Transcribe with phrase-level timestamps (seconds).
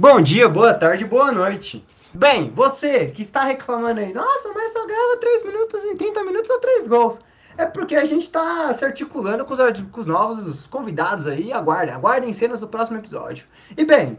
[0.00, 1.84] Bom dia, boa tarde, boa noite.
[2.14, 6.48] Bem, você que está reclamando aí, nossa, mas só ganhava 3 minutos e 30 minutos
[6.48, 7.20] ou 3 gols.
[7.56, 9.58] É porque a gente está se articulando com os,
[9.90, 11.52] com os novos convidados aí.
[11.52, 13.46] Aguardem, aguardem cenas do próximo episódio.
[13.76, 14.16] E bem,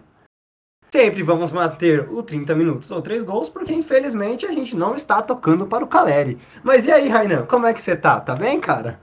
[0.93, 5.21] sempre vamos manter o 30 minutos ou 3 gols, porque infelizmente a gente não está
[5.21, 6.37] tocando para o Caleri.
[6.61, 8.19] Mas e aí, Rainan, como é que você tá?
[8.19, 8.99] Tá bem, cara?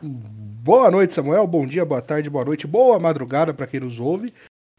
[0.00, 1.44] Boa noite, Samuel.
[1.48, 4.32] Bom dia, boa tarde, boa noite, boa madrugada para quem nos ouve.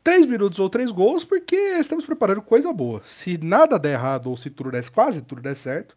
[0.03, 3.03] Três minutos ou três gols, porque estamos preparando coisa boa.
[3.05, 5.95] Se nada der errado ou se tudo der, quase tudo der certo,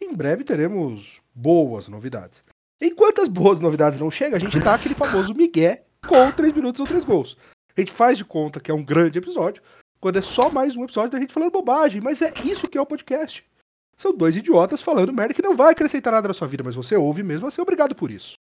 [0.00, 2.44] em breve teremos boas novidades.
[2.80, 6.80] Enquanto as boas novidades não chegam, a gente dá aquele famoso migué com três minutos
[6.80, 7.36] ou três gols.
[7.76, 9.62] A gente faz de conta que é um grande episódio,
[10.00, 12.80] quando é só mais um episódio da gente falando bobagem, mas é isso que é
[12.80, 13.44] o podcast.
[13.96, 16.96] São dois idiotas falando merda que não vai acrescentar nada na sua vida, mas você
[16.96, 18.34] ouve mesmo assim, obrigado por isso.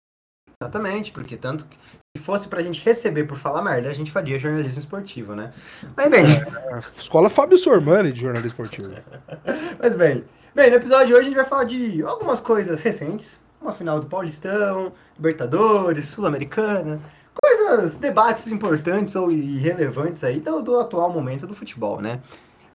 [0.62, 1.77] Exatamente, porque tanto que
[2.18, 5.52] se fosse pra gente receber por falar merda, a gente faria jornalismo esportivo, né?
[5.95, 6.26] Mas bem.
[6.26, 8.92] É, escola Fábio Sormani de jornalismo esportivo.
[9.80, 10.25] Mas bem.
[10.53, 13.39] Bem, no episódio de hoje a gente vai falar de algumas coisas recentes.
[13.61, 17.00] Uma final do Paulistão, Libertadores, Sul-Americana.
[17.42, 22.20] Coisas, debates importantes ou irrelevantes aí do, do atual momento do futebol, né?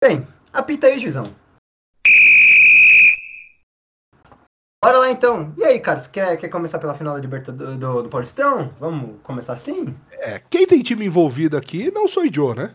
[0.01, 1.44] Bem, apita aí, Juizão.
[4.85, 5.51] Bora lá então.
[5.57, 8.71] E aí, cara, você quer, quer começar pela final da Libertadores do, do, Paulistão?
[8.79, 9.95] Vamos começar assim?
[10.13, 12.75] É, quem tem time envolvido aqui não sou Joe, né?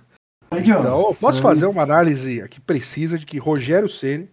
[0.52, 4.28] Então, posso fazer uma análise aqui precisa de que Rogério Ceni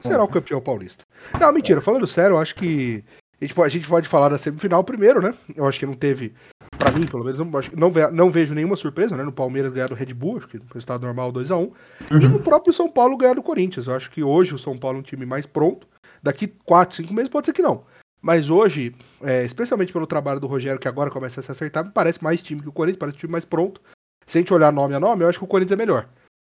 [0.00, 1.04] será o campeão paulista.
[1.38, 3.04] Não, mentira, falando sério, eu acho que
[3.38, 5.34] a gente, a gente pode falar da semifinal primeiro, né?
[5.54, 6.32] Eu acho que não teve,
[6.78, 7.38] para mim, pelo menos,
[7.76, 9.22] não, não, vejo nenhuma surpresa, né?
[9.22, 11.74] No Palmeiras ganhar do Red Bull, acho que foi estado normal 2 a 1 uhum.
[12.12, 13.86] E no próprio São Paulo ganhar do Corinthians.
[13.86, 15.86] Eu acho que hoje o São Paulo é um time mais pronto
[16.22, 17.84] Daqui 4, 5 meses pode ser que não.
[18.20, 21.92] Mas hoje, é, especialmente pelo trabalho do Rogério, que agora começa a se acertar, me
[21.92, 23.80] parece mais time que o Corinthians, parece um time mais pronto.
[24.26, 26.08] Se a gente olhar nome a nome, eu acho que o Corinthians é melhor.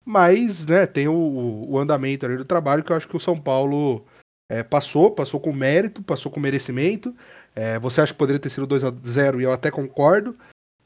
[0.04, 3.40] Mas, né, tem o, o andamento ali do trabalho que eu acho que o São
[3.40, 4.04] Paulo
[4.48, 7.14] é, passou, passou com mérito, passou com merecimento.
[7.56, 10.36] É, você acha que poderia ter sido 2 a 0 e eu até concordo.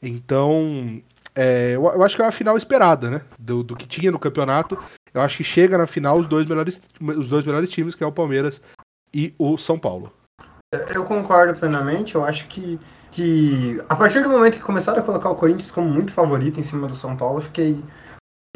[0.01, 1.01] Então,
[1.35, 3.21] é, eu, eu, acho que é uma final esperada, né?
[3.37, 4.77] Do, do que tinha no campeonato.
[5.13, 8.07] Eu acho que chega na final os dois melhores, os dois melhores times, que é
[8.07, 8.61] o Palmeiras
[9.13, 10.11] e o São Paulo.
[10.93, 12.15] Eu concordo plenamente.
[12.15, 12.79] Eu acho que,
[13.11, 16.63] que a partir do momento que começaram a colocar o Corinthians como muito favorito em
[16.63, 17.83] cima do São Paulo, eu fiquei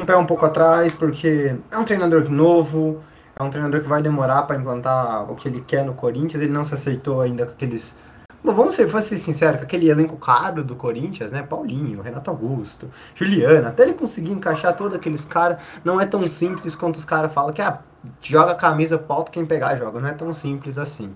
[0.00, 3.02] um pé um pouco atrás, porque é um treinador novo,
[3.36, 6.42] é um treinador que vai demorar para implantar o que ele quer no Corinthians.
[6.42, 7.94] Ele não se aceitou ainda com aqueles
[8.44, 11.42] Bom, vamos ser, ser sinceros, com aquele elenco caro do Corinthians, né?
[11.42, 16.76] Paulinho, Renato Augusto, Juliana, até ele conseguir encaixar todos aqueles caras, não é tão simples
[16.76, 17.80] quanto os caras falam que ah,
[18.22, 19.98] joga a camisa pro alto, quem pegar joga.
[19.98, 21.14] Não é tão simples assim.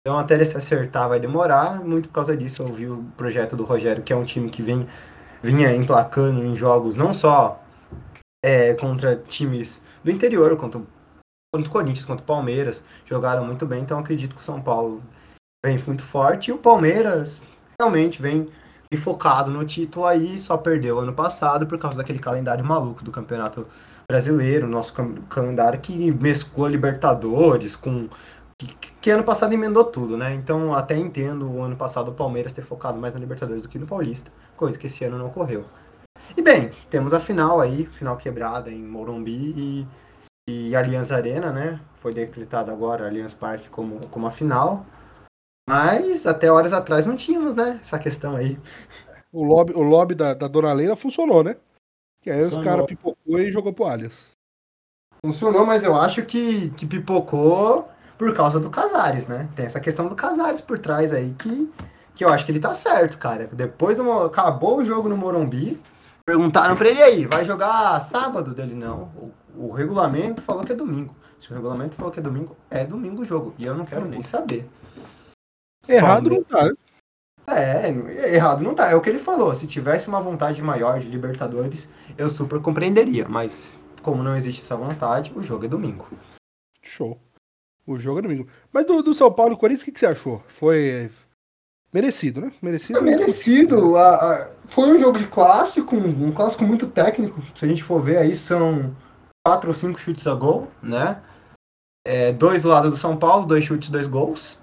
[0.00, 3.54] Então até ele se acertar vai demorar, muito por causa disso eu vi o projeto
[3.54, 4.88] do Rogério, que é um time que vem,
[5.42, 7.62] vinha emplacando em jogos não só
[8.42, 10.86] é, contra times do interior, quanto
[11.52, 15.02] quanto Corinthians, quanto Palmeiras, jogaram muito bem, então acredito que o São Paulo
[15.66, 16.50] vem muito forte.
[16.50, 17.40] E o Palmeiras
[17.80, 18.48] realmente vem
[18.96, 23.66] focado no título aí, só perdeu ano passado por causa daquele calendário maluco do Campeonato
[24.08, 24.94] Brasileiro, nosso
[25.28, 28.08] calendário que mesclou Libertadores com.
[28.58, 28.68] Que,
[29.02, 30.32] que, ano passado emendou tudo, né?
[30.34, 33.78] Então até entendo o ano passado o Palmeiras ter focado mais na Libertadores do que
[33.78, 35.66] no Paulista, coisa que esse ano não ocorreu.
[36.36, 39.86] E bem, temos a final aí, final quebrada em Morumbi
[40.48, 41.80] e, e Arena, né?
[41.96, 44.86] Foi decretado agora Allianz Parque como, como a final.
[45.68, 47.78] Mas até horas atrás não tínhamos, né?
[47.80, 48.58] Essa questão aí.
[49.32, 51.56] O lobby, o lobby da, da Dona Leila funcionou, né?
[52.22, 52.60] Que aí funcionou.
[52.60, 54.30] os caras pipocou e jogou pro Alias.
[55.24, 59.48] Funcionou, mas eu acho que, que pipocou por causa do Casares, né?
[59.56, 61.70] Tem essa questão do Casares por trás aí que,
[62.14, 63.48] que eu acho que ele tá certo, cara.
[63.52, 65.80] Depois do, acabou o jogo no Morumbi,
[66.24, 68.74] perguntaram pra ele aí, vai jogar sábado dele?
[68.74, 69.10] Não.
[69.16, 71.14] O, o regulamento falou que é domingo.
[71.38, 73.52] Se o regulamento falou que é domingo, é domingo o jogo.
[73.58, 74.68] E eu não quero nem saber.
[75.88, 76.72] Errado não tá, né?
[77.48, 78.90] É, errado não tá.
[78.90, 79.54] É o que ele falou.
[79.54, 81.88] Se tivesse uma vontade maior de Libertadores,
[82.18, 83.26] eu super compreenderia.
[83.28, 86.06] Mas como não existe essa vontade, o jogo é domingo.
[86.82, 87.18] Show.
[87.86, 88.48] O jogo é domingo.
[88.72, 90.42] Mas do, do São Paulo e Corinthians, o que, que você achou?
[90.48, 91.08] Foi
[91.92, 92.52] merecido, né?
[92.60, 92.98] Merecido.
[92.98, 93.96] É merecido.
[93.96, 97.40] A, a, foi um jogo de clássico, um, um clássico muito técnico.
[97.54, 98.94] Se a gente for ver aí, são
[99.46, 101.22] quatro ou cinco chutes a gol, né?
[102.04, 104.58] É, dois do lado do São Paulo, dois chutes, dois gols.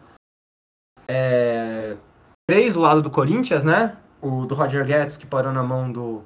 [1.07, 1.95] É,
[2.47, 3.97] três do lado do Corinthians, né?
[4.21, 6.23] O do Roger Guedes, que parou na mão do.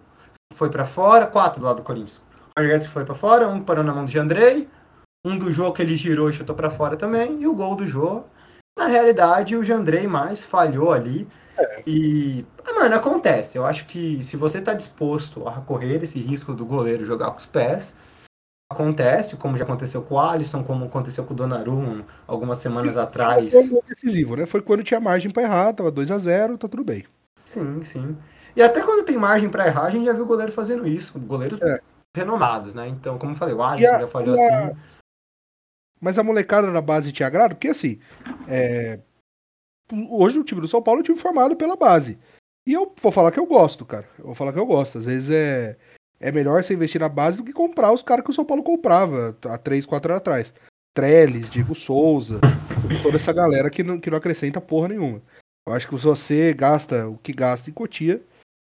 [0.54, 1.28] Foi para fora.
[1.28, 2.18] Quatro do lado do Corinthians.
[2.18, 3.48] O Roger Guedes que foi para fora.
[3.48, 4.68] Um parou na mão do Jandrei.
[5.26, 7.42] Um do Jô que ele girou e chutou para fora também.
[7.42, 8.24] E o gol do Jô.
[8.78, 11.28] Na realidade, o Jandrei mais falhou ali.
[11.58, 11.82] É.
[11.88, 12.46] E,
[12.76, 13.58] mano, acontece.
[13.58, 17.38] Eu acho que se você tá disposto a correr esse risco do goleiro jogar com
[17.38, 17.96] os pés,
[18.70, 23.52] acontece, como já aconteceu com o Alisson, como aconteceu com o Donnarumma algumas semanas atrás.
[23.52, 24.46] Foi decisivo, né?
[24.46, 27.06] Foi quando tinha margem para errar, tava 2 a 0 tá tudo bem.
[27.46, 28.18] Sim, sim.
[28.56, 31.18] E até quando tem margem para errar, a gente já viu o goleiro fazendo isso.
[31.20, 31.80] Goleiros é.
[32.16, 32.88] renomados, né?
[32.88, 34.60] Então, como eu falei, o Alisson a, já falhou a...
[34.66, 34.78] assim.
[36.00, 37.56] Mas a molecada da base te agrada?
[37.56, 38.00] Porque assim,
[38.48, 39.00] é...
[40.10, 42.20] hoje o time do São Paulo é um time formado pela base.
[42.66, 44.08] E eu vou falar que eu gosto, cara.
[44.20, 44.98] Eu vou falar que eu gosto.
[44.98, 45.78] Às vezes é
[46.20, 48.64] é melhor você investir na base do que comprar os caras que o São Paulo
[48.64, 50.54] comprava há 3, 4 anos atrás.
[50.94, 52.40] Trellis, Diego Souza,
[53.04, 55.22] toda essa galera que não, que não acrescenta porra nenhuma.
[55.68, 58.24] Eu acho que se você gasta o que gasta em Cotia,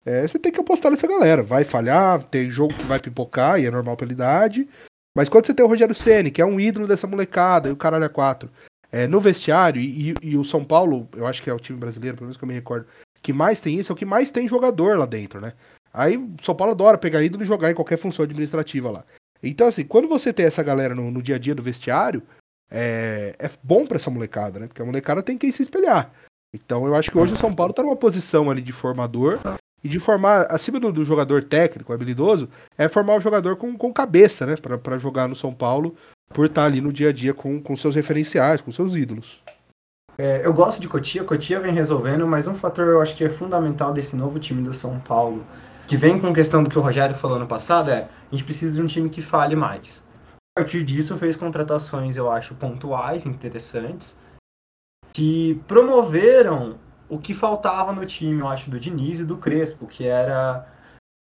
[0.04, 1.42] é, você tem que apostar nessa galera.
[1.42, 4.68] Vai falhar, tem jogo que vai pipocar e é normal pela idade.
[5.16, 7.76] Mas quando você tem o Rogério Ceni, que é um ídolo dessa molecada, e o
[7.76, 8.50] caralho é quatro,
[8.92, 12.16] é, no vestiário, e, e, o São Paulo, eu acho que é o time brasileiro,
[12.16, 12.86] pelo menos que eu me recordo,
[13.22, 15.54] que mais tem isso, é o que mais tem jogador lá dentro, né?
[15.98, 19.04] Aí São Paulo adora pegar ídolo e jogar em qualquer função administrativa lá.
[19.42, 22.22] Então, assim, quando você tem essa galera no, no dia a dia do vestiário,
[22.70, 24.68] é, é bom para essa molecada, né?
[24.68, 26.12] Porque a molecada tem quem se espelhar.
[26.54, 29.40] Então eu acho que hoje o São Paulo tá numa posição ali de formador
[29.82, 33.92] e de formar, acima do, do jogador técnico, habilidoso, é formar o jogador com, com
[33.92, 34.54] cabeça, né?
[34.56, 35.96] para jogar no São Paulo,
[36.28, 39.42] por estar tá ali no dia a dia com, com seus referenciais, com seus ídolos.
[40.16, 43.28] É, eu gosto de Cotia, Cotia vem resolvendo, mas um fator eu acho que é
[43.28, 45.44] fundamental desse novo time do São Paulo
[45.88, 48.75] que vem com questão do que o Rogério falou no passado, é a gente precisa
[48.75, 50.05] de um time que fale mais.
[50.56, 54.14] A partir disso, fez contratações, eu acho, pontuais, interessantes,
[55.14, 60.06] que promoveram o que faltava no time, eu acho, do Diniz e do Crespo, que
[60.06, 60.67] era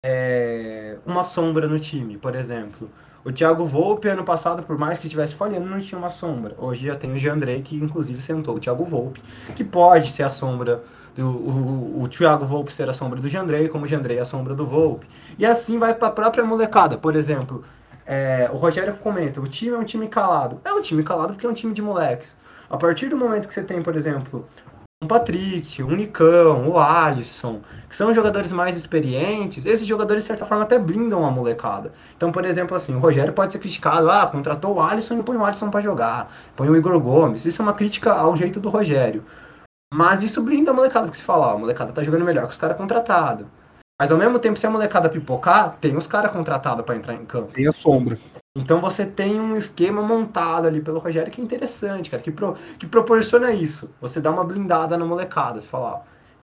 [0.05, 2.87] é, uma sombra no time, por exemplo.
[3.25, 6.55] O Thiago Volpe, ano passado, por mais que estivesse falhando, não tinha uma sombra.
[6.59, 9.23] Hoje já tem o Jean que inclusive sentou o Thiago Volpe,
[9.55, 10.83] que pode ser a sombra
[11.17, 14.53] o, o Thiago Volpe ser a sombra do Jandrei, como o Jandrei é a sombra
[14.53, 15.07] do Volpe.
[15.37, 16.97] E assim vai para a própria molecada.
[16.97, 17.63] Por exemplo,
[18.05, 20.61] é, o Rogério comenta, o time é um time calado.
[20.63, 22.37] É um time calado porque é um time de moleques.
[22.69, 24.47] A partir do momento que você tem, por exemplo,
[25.03, 30.45] um Patrick, um Nicão, o Alisson, que são jogadores mais experientes, esses jogadores, de certa
[30.45, 31.91] forma, até blindam a molecada.
[32.15, 35.35] Então, por exemplo, assim, o Rogério pode ser criticado, ah, contratou o Alisson e põe
[35.35, 37.45] o Alisson para jogar, põe o Igor Gomes.
[37.45, 39.23] Isso é uma crítica ao jeito do Rogério.
[39.93, 42.51] Mas isso blinda a molecada, porque se fala, ó, a molecada tá jogando melhor que
[42.51, 43.45] os caras contratados.
[43.99, 47.25] Mas ao mesmo tempo, se a molecada pipocar, tem os caras contratados para entrar em
[47.25, 47.51] campo.
[47.53, 48.17] Tem a sombra.
[48.57, 52.55] Então você tem um esquema montado ali pelo Rogério que é interessante, cara, que, pro,
[52.79, 53.91] que proporciona isso.
[54.01, 55.99] Você dá uma blindada na molecada, você fala, ó,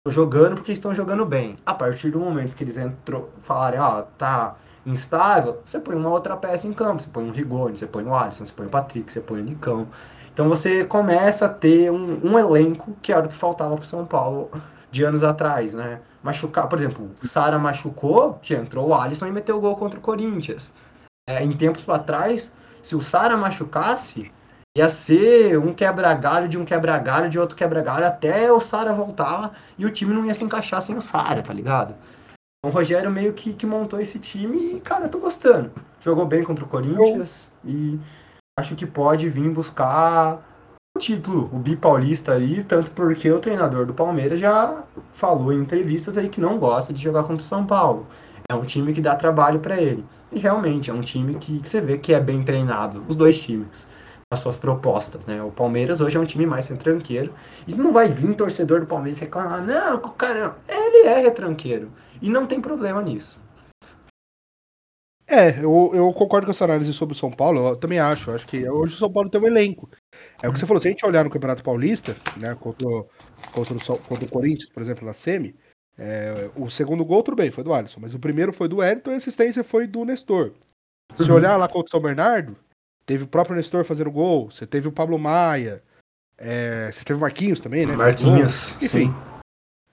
[0.05, 1.57] tô jogando porque estão jogando bem.
[1.65, 4.55] A partir do momento que eles entrou, falarem, ó, tá
[4.85, 7.01] instável, você põe uma outra peça em campo.
[7.01, 9.43] Você põe um Rigoni, você põe o Alisson, você põe o Patrick, você põe o
[9.43, 9.87] Nicão.
[10.33, 14.05] Então você começa a ter um, um elenco que era o que faltava para São
[14.05, 14.49] Paulo
[14.91, 15.99] de anos atrás, né?
[16.23, 19.99] Machucar, por exemplo, o Sara machucou, que entrou o Alisson e meteu o gol contra
[19.99, 20.73] o Corinthians.
[21.29, 24.31] É, em tempos atrás, se o Sara machucasse,
[24.77, 29.85] ia ser um quebra-galho de um quebra-galho de outro quebra-galho até o Sara voltar e
[29.85, 31.95] o time não ia se encaixar sem o Sara, tá ligado?
[32.59, 35.71] Então, o Rogério meio que, que montou esse time e, cara, eu tô gostando.
[36.01, 37.99] Jogou bem contra o Corinthians e
[38.59, 40.45] acho que pode vir buscar
[40.95, 44.83] o título, o bipaulista aí, tanto porque o treinador do Palmeiras já
[45.13, 48.05] falou em entrevistas aí que não gosta de jogar contra o São Paulo.
[48.49, 50.05] É um time que dá trabalho para ele.
[50.31, 53.41] E realmente é um time que, que, você vê que é bem treinado, os dois
[53.41, 53.87] times,
[54.31, 55.41] as suas propostas, né?
[55.41, 57.33] O Palmeiras hoje é um time mais retranqueiro
[57.67, 61.89] e não vai vir torcedor do Palmeiras reclamar, não, o cara, ele é retranqueiro
[62.21, 63.39] e não tem problema nisso.
[65.29, 68.31] É, eu, eu concordo com essa análise sobre o São Paulo, eu também acho.
[68.31, 69.87] Acho que hoje o São Paulo tem um elenco.
[70.41, 73.07] É o que você falou, se a gente olhar no Campeonato Paulista, né, contra, o,
[73.53, 75.55] contra, o, contra o Corinthians, por exemplo, na Semi,
[75.97, 79.11] é, o segundo gol, tudo bem, foi do Alisson, mas o primeiro foi do Wellington
[79.11, 80.53] e a assistência foi do Nestor.
[81.15, 81.35] Se uhum.
[81.35, 82.55] olhar lá contra o São Bernardo,
[83.05, 85.83] teve o próprio Nestor fazendo gol, você teve o Pablo Maia,
[86.37, 87.95] é, você teve o Marquinhos também, né?
[87.95, 89.13] Marquinhos, Enfim,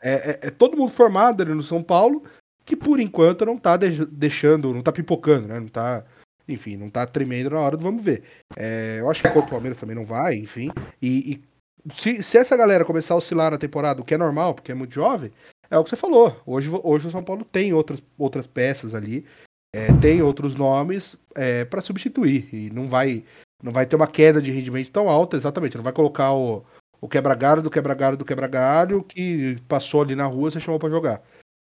[0.00, 2.22] é, é, é, todo mundo formado ali no São Paulo
[2.66, 5.60] que por enquanto não tá deixando, não tá pipocando, né?
[5.60, 6.04] Não tá,
[6.48, 8.24] enfim, não tá tremendo na hora do vamos ver.
[8.56, 10.70] É, eu acho que contra o Palmeiras também não vai, enfim.
[11.00, 14.52] E, e se, se, essa galera começar a oscilar na temporada, o que é normal,
[14.52, 15.30] porque é muito jovem,
[15.70, 16.42] é o que você falou.
[16.44, 19.24] Hoje, hoje o São Paulo tem outras, outras peças ali,
[19.72, 22.48] é, tem outros nomes é, para substituir.
[22.52, 23.22] E não vai,
[23.62, 25.76] não vai ter uma queda de rendimento tão alta, exatamente.
[25.76, 26.64] Não vai colocar o,
[27.00, 31.22] o quebra-galho do quebra-galho do quebra-galho que passou ali na rua, você chamou para jogar.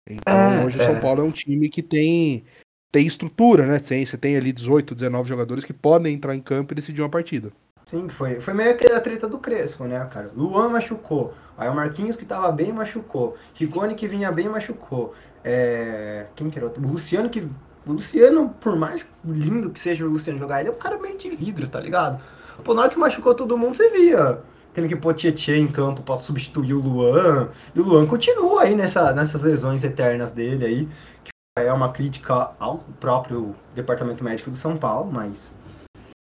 [0.09, 0.99] Então, é, hoje o São é.
[0.99, 2.43] Paulo é um time que tem,
[2.91, 3.79] tem estrutura, né?
[3.79, 7.09] Tem, você tem ali 18, 19 jogadores que podem entrar em campo e decidir uma
[7.09, 7.51] partida.
[7.85, 10.31] Sim, foi, foi meio que a treta do Crespo, né, cara?
[10.35, 11.33] Luan machucou.
[11.57, 13.35] Aí o Marquinhos que tava bem machucou.
[13.53, 15.13] Ricone que vinha bem machucou.
[15.43, 16.27] É...
[16.35, 16.83] Quem que era outro?
[16.83, 17.47] O Luciano que.
[17.85, 21.17] O Luciano, por mais lindo que seja o Luciano jogar, ele é um cara meio
[21.17, 22.21] de vidro, tá ligado?
[22.63, 24.39] Pô, na hora que machucou todo mundo, você via.
[24.73, 27.49] Tendo que pôr Tietchan em campo pra substituir o Luan.
[27.75, 30.89] E o Luan continua aí nessa, nessas lesões eternas dele aí.
[31.23, 35.53] Que é uma crítica ao próprio departamento médico do São Paulo, mas.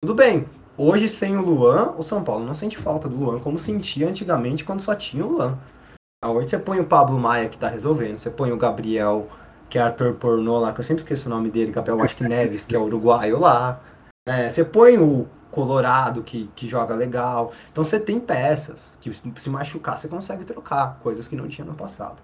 [0.04, 0.46] Tudo bem,
[0.80, 4.64] Hoje, sem o Luan, o São Paulo não sente falta do Luan como sentia antigamente
[4.64, 5.58] quando só tinha o Luan.
[6.24, 9.28] Hoje você põe o Pablo Maia que tá resolvendo, você põe o Gabriel,
[9.70, 12.24] que é ator pornô lá, que eu sempre esqueço o nome dele, Gabriel acho que
[12.24, 13.82] Neves, que é uruguaio lá.
[14.28, 15.28] É, você põe o
[15.58, 17.52] Colorado, que, que joga legal.
[17.72, 21.74] Então você tem peças que se machucar você consegue trocar, coisas que não tinha no
[21.74, 22.22] passado.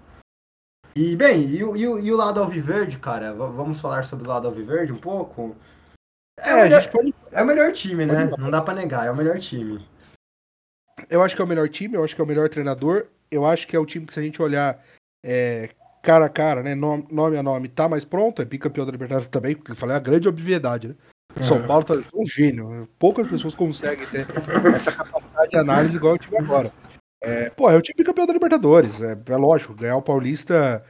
[0.94, 4.46] E bem, e, o, e, e o lado alviverde, cara, vamos falar sobre o lado
[4.46, 5.56] alviverde um pouco?
[6.38, 7.14] É, é, o melhor, pode...
[7.32, 8.30] é o melhor time, né?
[8.38, 9.84] Não dá para negar, é o melhor time.
[11.10, 13.06] Eu acho que é o melhor time, eu acho que é o melhor treinador.
[13.28, 14.80] Eu acho que é o time que, se a gente olhar
[15.24, 16.76] é, cara a cara, né?
[16.76, 19.96] Nome, nome a nome, tá mais pronto, é bicampeão da Libertadores também, porque eu falei
[19.96, 20.94] a grande obviedade, né?
[21.36, 21.62] O São é.
[21.62, 22.88] Paulo tá um gênio.
[22.98, 24.26] Poucas pessoas conseguem ter
[24.74, 26.72] essa capacidade de análise igual eu tive agora.
[27.20, 29.00] É, pô, é o time campeão da Libertadores.
[29.00, 30.82] É, é lógico, ganhar o Paulista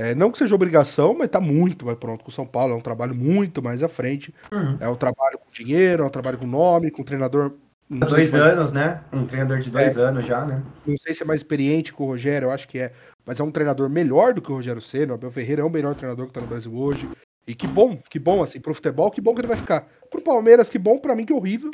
[0.00, 2.72] é, não que seja obrigação, mas está muito mais pronto com o São Paulo.
[2.72, 4.34] É um trabalho muito mais à frente.
[4.50, 4.78] Uhum.
[4.80, 7.52] É um trabalho com dinheiro, é um trabalho com nome, com treinador.
[8.00, 9.02] Há dois anos, né?
[9.12, 10.62] Um treinador de dois é, anos já, né?
[10.86, 12.92] Não sei se é mais experiente que o Rogério, eu acho que é.
[13.26, 15.12] Mas é um treinador melhor do que o Rogério Senna.
[15.12, 17.06] O Abel Ferreira é o melhor treinador que está no Brasil hoje.
[17.46, 19.88] E que bom, que bom, assim, pro futebol, que bom que ele vai ficar.
[20.10, 21.70] Pro Palmeiras, que bom, para mim, que horrível.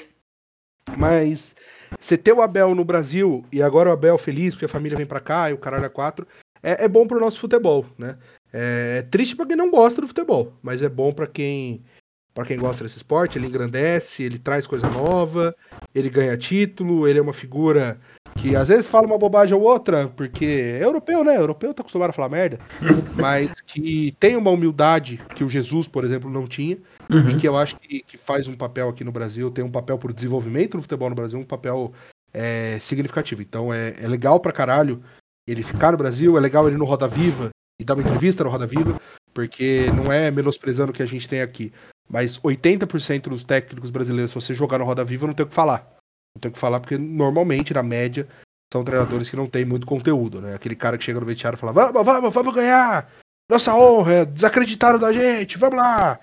[0.97, 1.55] Mas
[1.99, 5.07] você ter o Abel no Brasil e agora o Abel feliz porque a família vem
[5.07, 6.27] para cá e o caralho é quatro,
[6.63, 8.17] é, é bom pro nosso futebol, né?
[8.53, 11.85] É, é triste para quem não gosta do futebol, mas é bom para quem
[12.33, 15.57] para quem gosta desse esporte, ele engrandece, ele traz coisa nova,
[15.95, 17.99] ele ganha título, ele é uma figura
[18.47, 21.37] que às vezes fala uma bobagem ou outra, porque é europeu, né?
[21.37, 22.61] Europeu tá acostumado a falar merda,
[23.17, 26.79] mas que tem uma humildade que o Jesus, por exemplo, não tinha,
[27.11, 27.31] uhum.
[27.31, 29.99] e que eu acho que, que, faz um papel aqui no Brasil, tem um papel
[29.99, 31.93] pro desenvolvimento do futebol no Brasil, um papel
[32.33, 33.43] é, significativo.
[33.43, 35.03] Então é, é legal pra caralho
[35.45, 37.51] ele ficar no Brasil, é legal ele no Roda Viva
[37.81, 39.01] e dar uma entrevista no Roda Viva,
[39.35, 41.73] porque não é menosprezando o que a gente tem aqui.
[42.09, 45.55] Mas 80% dos técnicos brasileiros, se você jogar no Roda Viva, não tem o que
[45.55, 45.96] falar.
[46.37, 48.29] Não tem o que falar, porque normalmente, na média,
[48.71, 50.55] são treinadores que não têm muito conteúdo, né?
[50.55, 53.11] Aquele cara que chega no vestiário e fala: vamos, vamos, vamos ganhar!
[53.51, 56.21] Nossa honra, desacreditaram da gente, vamos lá!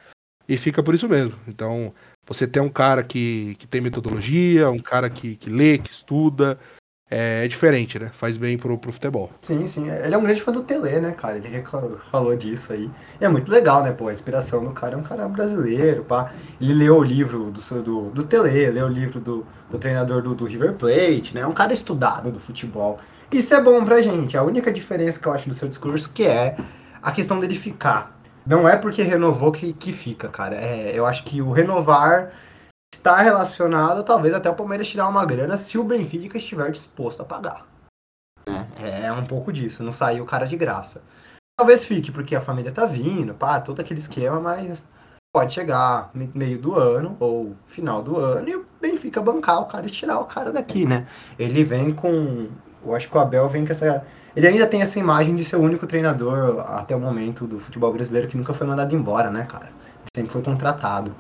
[0.48, 1.36] E fica por isso mesmo.
[1.48, 1.94] Então,
[2.28, 6.60] você tem um cara que, que tem metodologia, um cara que, que lê, que estuda,
[7.14, 8.10] é, é, diferente, né?
[8.12, 9.30] Faz bem pro, pro futebol.
[9.42, 9.88] Sim, sim.
[9.90, 11.38] Ele é um grande fã do Tele, né, cara?
[11.38, 11.64] Ele
[12.10, 12.90] falou disso aí.
[13.22, 14.08] E é muito legal, né, pô?
[14.08, 16.32] A inspiração do cara é um cara brasileiro, pá.
[16.60, 20.34] Ele leu o livro do, do, do Tele, leu o livro do, do treinador do,
[20.34, 21.42] do River Plate, né?
[21.42, 23.00] É um cara estudado do futebol.
[23.32, 24.36] Isso é bom pra gente.
[24.36, 26.58] A única diferença que eu acho do seu discurso que é
[27.02, 28.20] a questão dele ficar.
[28.46, 30.56] Não é porque renovou que, que fica, cara.
[30.56, 32.32] É, eu acho que o renovar
[32.94, 37.26] está relacionado talvez até o Palmeiras tirar uma grana se o Benfica estiver disposto a
[37.26, 37.66] pagar.
[38.80, 41.02] É, é um pouco disso, não sair o cara de graça.
[41.58, 44.88] Talvez fique porque a família tá vindo, pá, todo aquele esquema, mas
[45.34, 49.88] pode chegar meio do ano ou final do ano e o Benfica bancar o cara
[49.88, 51.08] e tirar o cara daqui, né?
[51.38, 52.50] Ele vem com.
[52.86, 54.06] Eu acho que o Abel vem com essa.
[54.36, 57.92] Ele ainda tem essa imagem de ser o único treinador até o momento do futebol
[57.92, 59.70] brasileiro que nunca foi mandado embora, né, cara?
[60.16, 61.16] Sempre foi contratado.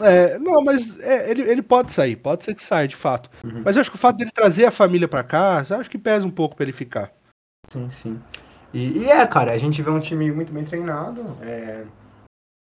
[0.00, 3.30] É, não, mas é, ele, ele pode sair, pode ser que saia, de fato.
[3.44, 3.62] Uhum.
[3.64, 6.26] Mas eu acho que o fato dele trazer a família para cá, acho que pesa
[6.26, 7.12] um pouco para ele ficar.
[7.68, 8.22] Sim, sim.
[8.72, 11.36] E, e, é, cara, a gente vê um time muito bem treinado.
[11.42, 11.84] É...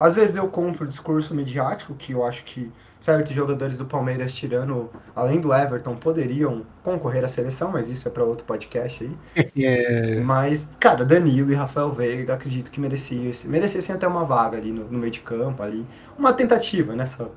[0.00, 2.70] Às vezes eu compro o discurso midiático, que eu acho que
[3.06, 8.10] certos jogadores do Palmeiras, tirando, além do Everton, poderiam concorrer à seleção, mas isso é
[8.10, 9.16] para outro podcast aí.
[9.56, 10.20] É.
[10.20, 14.84] Mas, cara, Danilo e Rafael Veiga, acredito que merecessem, merecessem até uma vaga ali no,
[14.84, 15.86] no meio de campo, ali.
[16.18, 17.30] Uma tentativa nessa,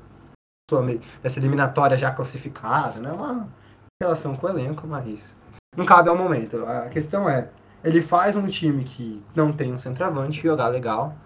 [1.22, 3.10] nessa eliminatória já classificada, né?
[3.12, 3.48] Uma
[4.02, 5.36] relação com o elenco, mas
[5.76, 6.64] não cabe ao momento.
[6.66, 7.48] A questão é,
[7.82, 11.16] ele faz um time que não tem um centroavante jogar legal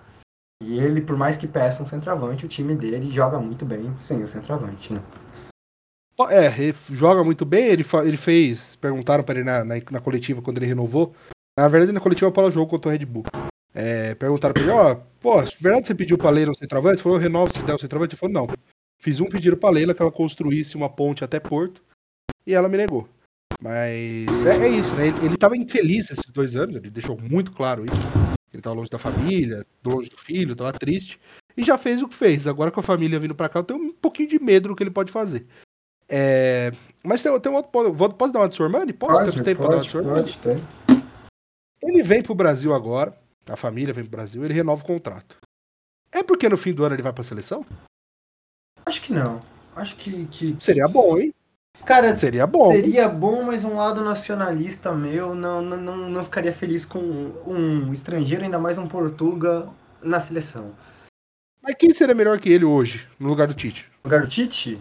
[0.62, 4.22] e ele, por mais que peça um centroavante, o time dele joga muito bem sem
[4.22, 5.02] o centroavante, né?
[6.30, 8.76] É, ele joga muito bem, ele, ele fez.
[8.76, 11.14] Perguntaram para ele na, na, na, coletiva quando ele renovou.
[11.58, 13.24] Na verdade, na coletiva para o jogo contra o Red Bull.
[13.74, 16.96] É, perguntaram para ele, ó, oh, pô, verdade você pediu para Leila um centroavante?
[16.96, 18.14] Ele falou, eu renovo se der um centroavante.
[18.14, 18.56] Ele falou, não.
[19.00, 21.82] Fiz um pedido para Leila que ela construísse uma ponte até Porto
[22.46, 23.08] e ela me negou.
[23.60, 25.08] Mas é, é isso, né?
[25.08, 28.33] Ele, ele tava infeliz esses dois anos, ele deixou muito claro isso.
[28.54, 31.18] Ele estava longe da família, longe do filho, estava triste.
[31.56, 32.46] e já fez o que fez.
[32.46, 34.82] Agora com a família vindo para cá, eu tenho um pouquinho de medo do que
[34.82, 35.46] ele pode fazer.
[36.08, 36.70] É...
[37.02, 37.70] Mas tem, tem um outro.
[38.16, 38.92] Posso dar uma de Sormani?
[38.92, 39.12] Posso?
[39.12, 40.32] Pode, tempo pode, dar uma de Sormani?
[40.32, 40.62] Pode,
[41.82, 43.18] Ele vem pro Brasil agora.
[43.46, 45.36] A família vem pro Brasil, ele renova o contrato.
[46.10, 47.66] É porque no fim do ano ele vai pra seleção?
[48.86, 49.42] Acho que não.
[49.74, 50.26] Acho que.
[50.26, 50.56] que...
[50.60, 51.34] Seria bom, hein?
[51.84, 52.72] Cara, seria bom.
[52.72, 58.44] Seria bom, mas um lado nacionalista meu não, não, não ficaria feliz com um estrangeiro,
[58.44, 59.66] ainda mais um Portuga,
[60.02, 60.72] na seleção.
[61.62, 63.90] Mas quem seria melhor que ele hoje, no lugar do Tite?
[64.02, 64.80] No lugar do Tite?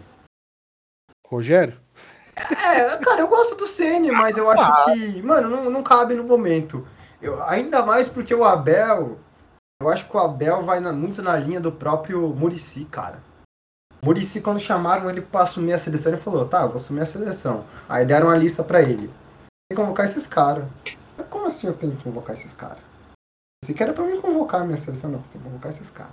[1.26, 1.78] Rogério?
[2.36, 4.84] É, cara, eu gosto do Ceni, mas eu acho ah.
[4.86, 6.86] que, mano, não, não cabe no momento.
[7.22, 9.18] Eu, ainda mais porque o Abel,
[9.80, 13.22] eu acho que o Abel vai na, muito na linha do próprio Murici, cara.
[14.04, 17.64] Murici, quando chamaram ele para assumir a seleção, ele falou: tá, vou assumir a seleção.
[17.88, 19.06] Aí deram uma lista para ele.
[19.06, 20.66] Tem que convocar esses caras.
[21.30, 22.78] Como assim eu tenho que convocar esses caras?
[23.64, 26.12] Se quer para mim convocar a minha seleção, não, tem que convocar esses caras.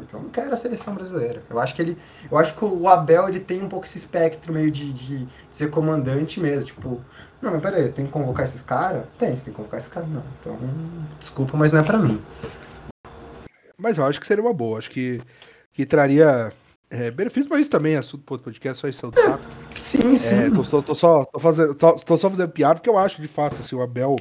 [0.00, 1.40] Então eu não quero a seleção brasileira.
[1.48, 1.96] Eu acho que ele.
[2.28, 5.28] Eu acho que o Abel ele tem um pouco esse espectro meio de, de, de
[5.52, 6.64] ser comandante mesmo.
[6.64, 7.00] Tipo,
[7.40, 9.04] não, mas peraí, tem que convocar esses caras?
[9.16, 10.24] Tem, você tem que convocar esses caras, não.
[10.40, 10.58] Então,
[11.20, 12.20] desculpa, mas não é para mim.
[13.78, 14.78] Mas eu acho que seria uma boa.
[14.78, 15.22] Acho que,
[15.72, 16.52] que traria
[16.94, 19.44] é, benefício, mas isso também é assunto pro podcast, só isso é o saco.
[19.74, 20.50] Sim, é, sim.
[20.52, 23.26] Tô, tô, tô, só, tô, fazendo, tô, tô, só fazendo piada porque eu acho, de
[23.26, 24.14] fato, assim, o Abel.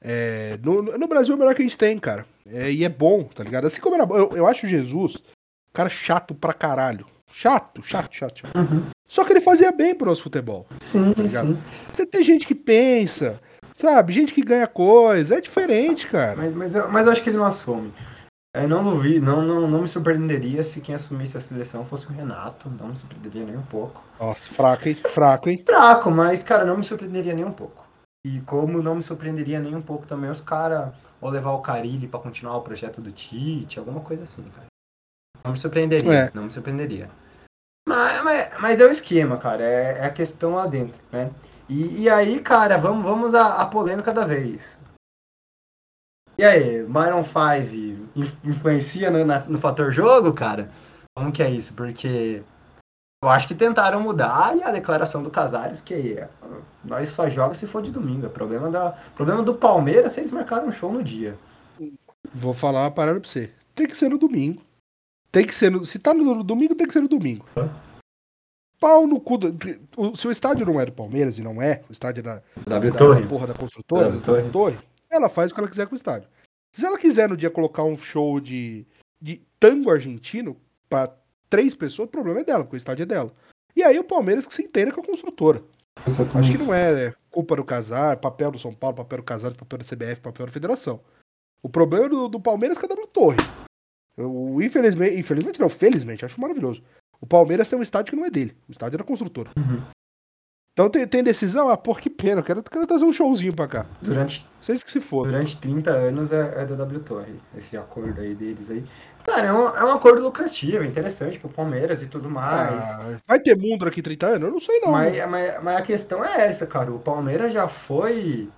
[0.00, 2.24] É, no, no Brasil é o melhor que a gente tem, cara.
[2.46, 3.66] É, e é bom, tá ligado?
[3.66, 7.06] Assim como era eu, eu acho Jesus um cara chato pra caralho.
[7.32, 8.40] Chato, chato, chato.
[8.40, 8.56] chato.
[8.56, 8.84] Uhum.
[9.08, 10.66] Só que ele fazia bem pro nosso futebol.
[10.78, 11.58] Sim, tá sim.
[11.92, 13.40] Você tem gente que pensa,
[13.72, 14.12] sabe?
[14.12, 15.36] Gente que ganha coisa.
[15.36, 16.36] É diferente, cara.
[16.36, 17.92] Mas, mas, eu, mas eu acho que ele não assume.
[18.52, 22.10] Eu não duvido, não, não, não me surpreenderia se quem assumisse a seleção fosse o
[22.10, 22.68] Renato.
[22.68, 24.02] Não me surpreenderia nem um pouco.
[24.18, 24.98] Nossa, fraco, hein?
[25.06, 25.62] Fraco, hein?
[25.64, 27.86] Fraco, mas, cara, não me surpreenderia nem um pouco.
[28.26, 32.08] E como não me surpreenderia nem um pouco também os caras ou levar o Carilli
[32.08, 34.66] para continuar o projeto do Tite, alguma coisa assim, cara.
[35.44, 36.30] Não me surpreenderia, é.
[36.34, 37.08] não me surpreenderia.
[37.88, 41.30] Mas, mas, mas, é o esquema, cara, é, é, a questão lá dentro, né?
[41.68, 44.78] E, e aí, cara, vamos, vamos à, à polêmica da vez.
[46.40, 50.70] E aí, Myron 5 influencia no, na, no fator jogo, cara?
[51.14, 51.74] Como que é isso?
[51.74, 52.42] Porque
[53.22, 56.18] eu acho que tentaram mudar e a declaração do Casares que
[56.82, 58.26] nós só joga se for de domingo.
[58.26, 61.36] O problema, da, problema do Palmeiras é eles marcaram um show no dia.
[62.32, 63.50] Vou falar uma parada pra você.
[63.74, 64.62] Tem que ser no domingo.
[65.30, 67.44] Tem que ser no, se tá no domingo, tem que ser no domingo.
[67.54, 67.68] Hã?
[68.80, 69.36] Pau no cu.
[69.36, 72.42] Do, se o estádio não é do Palmeiras e não é, o estádio é da,
[72.66, 73.26] w da, Torre.
[73.26, 74.20] porra da construtora, da.
[74.50, 74.78] Torre
[75.10, 76.28] ela faz o que ela quiser com o estádio.
[76.72, 78.86] Se ela quiser no dia colocar um show de,
[79.20, 80.56] de tango argentino
[80.88, 81.14] pra
[81.48, 83.32] três pessoas, o problema é dela, porque o estádio é dela.
[83.74, 85.62] E aí o Palmeiras que se inteira com a construtora.
[86.06, 86.38] Exatamente.
[86.38, 89.78] Acho que não é culpa do Casar, papel do São Paulo, papel do Casar, papel
[89.78, 91.00] da CBF, papel da Federação.
[91.62, 93.36] O problema do, do Palmeiras é que é da Torre.
[94.16, 96.82] Eu, infelizmente, infelizmente não, felizmente, acho maravilhoso.
[97.20, 98.56] O Palmeiras tem um estádio que não é dele.
[98.68, 99.50] O estádio é da construtora.
[99.56, 99.82] Uhum.
[100.80, 101.68] Então tem, tem, decisão?
[101.68, 102.40] Ah, porra, que pena.
[102.40, 103.86] Eu quero, quero trazer um showzinho pra cá.
[104.00, 104.46] Durante.
[104.58, 105.26] Vocês que se for.
[105.26, 107.34] Durante 30 anos é, é da W Torre.
[107.54, 108.82] Esse acordo aí deles aí.
[109.24, 112.82] Cara, é um, é um acordo lucrativo, interessante pro Palmeiras e tudo mais.
[112.82, 114.42] Ah, vai ter mundo daqui 30 anos?
[114.42, 114.90] Eu não sei não.
[114.90, 116.90] Mas, mas, mas, a questão é essa, cara.
[116.90, 118.48] O Palmeiras já foi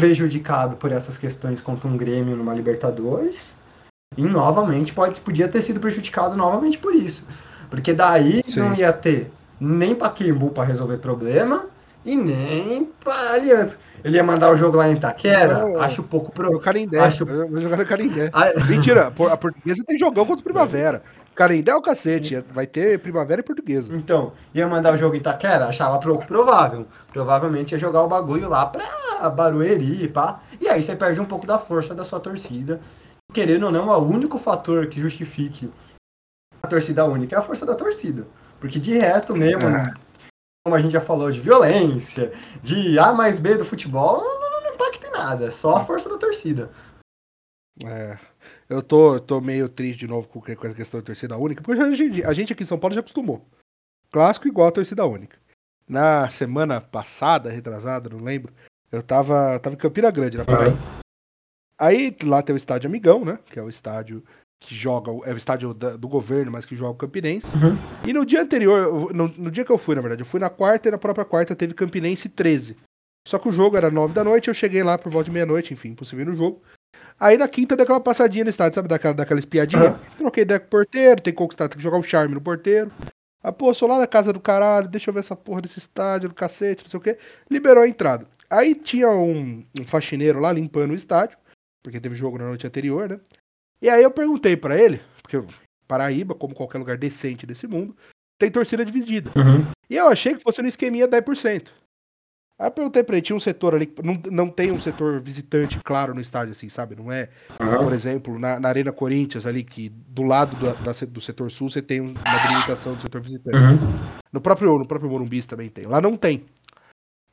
[0.00, 3.52] prejudicado por essas questões contra um Grêmio numa Libertadores.
[4.16, 7.24] E novamente pode, podia ter sido prejudicado novamente por isso.
[7.70, 8.58] Porque daí Sim.
[8.58, 9.30] não ia ter
[9.62, 11.66] nem pra Kimbu pra resolver problema
[12.04, 13.78] e nem pra Aliança.
[14.02, 15.60] Ele ia mandar o jogo lá em Itaquera?
[15.60, 16.58] Não, acho pouco pro.
[16.58, 16.98] Carindé.
[16.98, 17.24] Acho...
[17.24, 18.28] Vou jogar no Carindé.
[18.32, 21.02] Ah, Mentira, a portuguesa tem jogão contra o Primavera.
[21.32, 23.94] Carindé é o cacete, vai ter Primavera e Portuguesa.
[23.94, 25.66] Então, ia mandar o jogo em Itaquera?
[25.66, 26.86] Achava pouco provável.
[27.12, 30.40] Provavelmente ia jogar o bagulho lá pra Barueri, pá.
[30.60, 32.80] E aí você perde um pouco da força da sua torcida.
[33.32, 35.70] Querendo ou não, é o único fator que justifique
[36.62, 38.26] a torcida única é a força da torcida.
[38.62, 39.92] Porque de resto mesmo, ah.
[40.64, 44.72] como a gente já falou, de violência, de A mais B do futebol, não, não,
[44.72, 45.46] impacta em nada.
[45.46, 46.70] É só a força da torcida.
[47.84, 48.16] É.
[48.68, 51.92] Eu tô, tô meio triste de novo com essa questão da torcida única, porque a
[51.92, 53.44] gente, a gente aqui em São Paulo já acostumou.
[54.12, 55.36] Clássico igual a torcida única.
[55.88, 58.54] Na semana passada, retrasada, não lembro,
[58.92, 60.78] eu tava, tava em Campina Grande, na Paraíba.
[61.76, 63.40] Aí lá tem o estádio Amigão, né?
[63.46, 64.22] Que é o estádio
[64.62, 67.54] que joga, é o estádio da, do governo, mas que joga o Campinense.
[67.56, 67.76] Uhum.
[68.06, 70.48] E no dia anterior, no, no, dia que eu fui, na verdade, eu fui na
[70.48, 72.76] quarta e na própria quarta teve Campinense 13.
[73.26, 75.72] Só que o jogo era 9 da noite, eu cheguei lá por volta de meia-noite,
[75.72, 76.62] enfim, impossível no jogo.
[77.18, 79.92] Aí na quinta deu aquela passadinha no estádio, sabe, daquela, daquela espiadinha.
[79.92, 79.98] Uhum.
[80.18, 82.40] Troquei ideia com o porteiro, tem que conquistar, tem que jogar o um charme no
[82.40, 82.90] porteiro.
[83.42, 86.28] Ah, pô, sou lá na casa do caralho, deixa eu ver essa porra desse estádio,
[86.28, 87.18] do cacete, não sei o quê.
[87.50, 88.26] Liberou a entrada.
[88.48, 91.36] Aí tinha um, um faxineiro lá limpando o estádio,
[91.82, 93.20] porque teve jogo na noite anterior, né?
[93.82, 95.44] E aí eu perguntei para ele, porque
[95.88, 97.96] Paraíba, como qualquer lugar decente desse mundo,
[98.38, 99.30] tem torcida dividida.
[99.36, 99.66] Uhum.
[99.90, 101.68] E eu achei que fosse no esqueminha 10%.
[102.58, 105.80] Aí eu perguntei pra ele, tinha um setor ali, não, não tem um setor visitante,
[105.82, 106.94] claro, no estádio, assim, sabe?
[106.94, 107.28] Não é,
[107.60, 107.84] uhum.
[107.84, 111.68] por exemplo, na, na, Arena Corinthians ali, que do lado do, da, do setor sul
[111.68, 112.14] você tem uma
[112.46, 113.56] delimitação do setor visitante.
[113.56, 113.78] Uhum.
[114.32, 115.86] No, próprio, no próprio Morumbis também tem.
[115.86, 116.44] Lá não tem.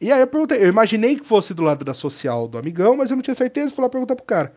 [0.02, 3.12] E aí eu perguntei, eu imaginei que fosse do lado da social do amigão, mas
[3.12, 4.54] eu não tinha certeza, fui lá perguntar pro cara.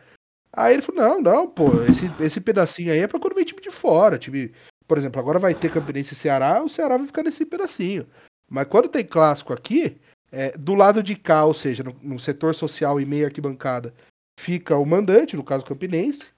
[0.55, 3.61] Aí ele falou, não, não, pô, esse, esse pedacinho aí é pra quando vem time
[3.61, 4.19] de fora.
[4.19, 4.53] Time,
[4.87, 8.07] por exemplo, agora vai ter Campinense e Ceará, o Ceará vai ficar nesse pedacinho.
[8.49, 9.99] Mas quando tem clássico aqui,
[10.31, 13.95] é, do lado de cá, ou seja, no, no, setor social e meia arquibancada,
[14.39, 16.31] fica o mandante, no caso Campinense,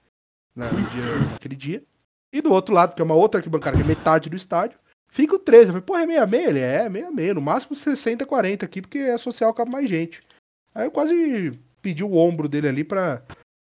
[0.55, 1.83] né, dia, naquele dia.
[2.31, 5.35] E do outro lado, que é uma outra arquibancada, que é metade do estádio, fica
[5.35, 5.65] o 13.
[5.65, 6.47] Eu falei, porra, é 66?
[6.47, 7.35] Ele é, 66.
[7.35, 10.21] No máximo 60, 40 aqui, porque é social, cabe mais gente.
[10.73, 11.51] Aí eu quase
[11.81, 13.23] pedi o ombro dele ali pra,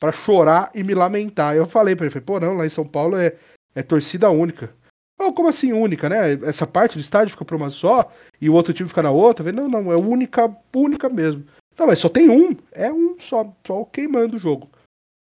[0.05, 1.57] pra chorar e me lamentar.
[1.57, 3.35] Eu falei pra ele, falei, pô, não, lá em São Paulo é,
[3.75, 4.71] é torcida única.
[5.19, 6.33] Oh, como assim única, né?
[6.43, 9.51] Essa parte do estádio fica pra uma só e o outro time fica na outra?
[9.53, 11.45] Não, não, é única, única mesmo.
[11.79, 12.57] Não, mas só tem um.
[12.73, 14.69] É um só, só queimando o jogo.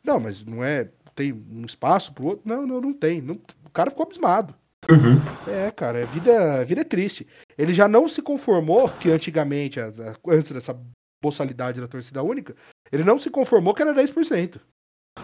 [0.05, 0.89] Não, mas não é.
[1.15, 2.43] Tem um espaço pro outro?
[2.45, 3.21] Não, não, não tem.
[3.21, 4.55] Não, o cara ficou abismado.
[4.91, 5.21] Uhum.
[5.47, 7.27] É, cara, a vida, a vida é triste.
[7.57, 10.77] Ele já não se conformou que antigamente, antes dessa
[11.23, 12.55] boçalidade da torcida única,
[12.91, 14.61] ele não se conformou que era 10%.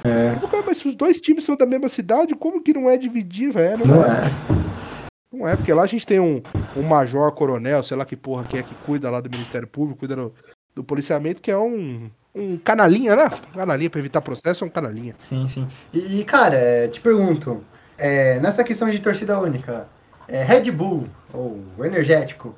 [0.04, 0.34] É.
[0.64, 3.86] Mas se os dois times são da mesma cidade, como que não é dividir, velho?
[3.86, 4.58] Não, não é.
[5.32, 6.42] Não é, porque lá a gente tem um,
[6.76, 10.00] um major, coronel, sei lá que porra que é que cuida lá do Ministério Público,
[10.00, 10.34] cuida do,
[10.74, 13.28] do policiamento, que é um, um canalinha, né?
[13.54, 15.14] Canalinha pra evitar processo, é um canalinha.
[15.18, 15.68] Sim, sim.
[15.92, 17.62] E, cara, é, te pergunto,
[17.98, 19.86] é, nessa questão de torcida única,
[20.26, 22.54] é, Red Bull, ou energético,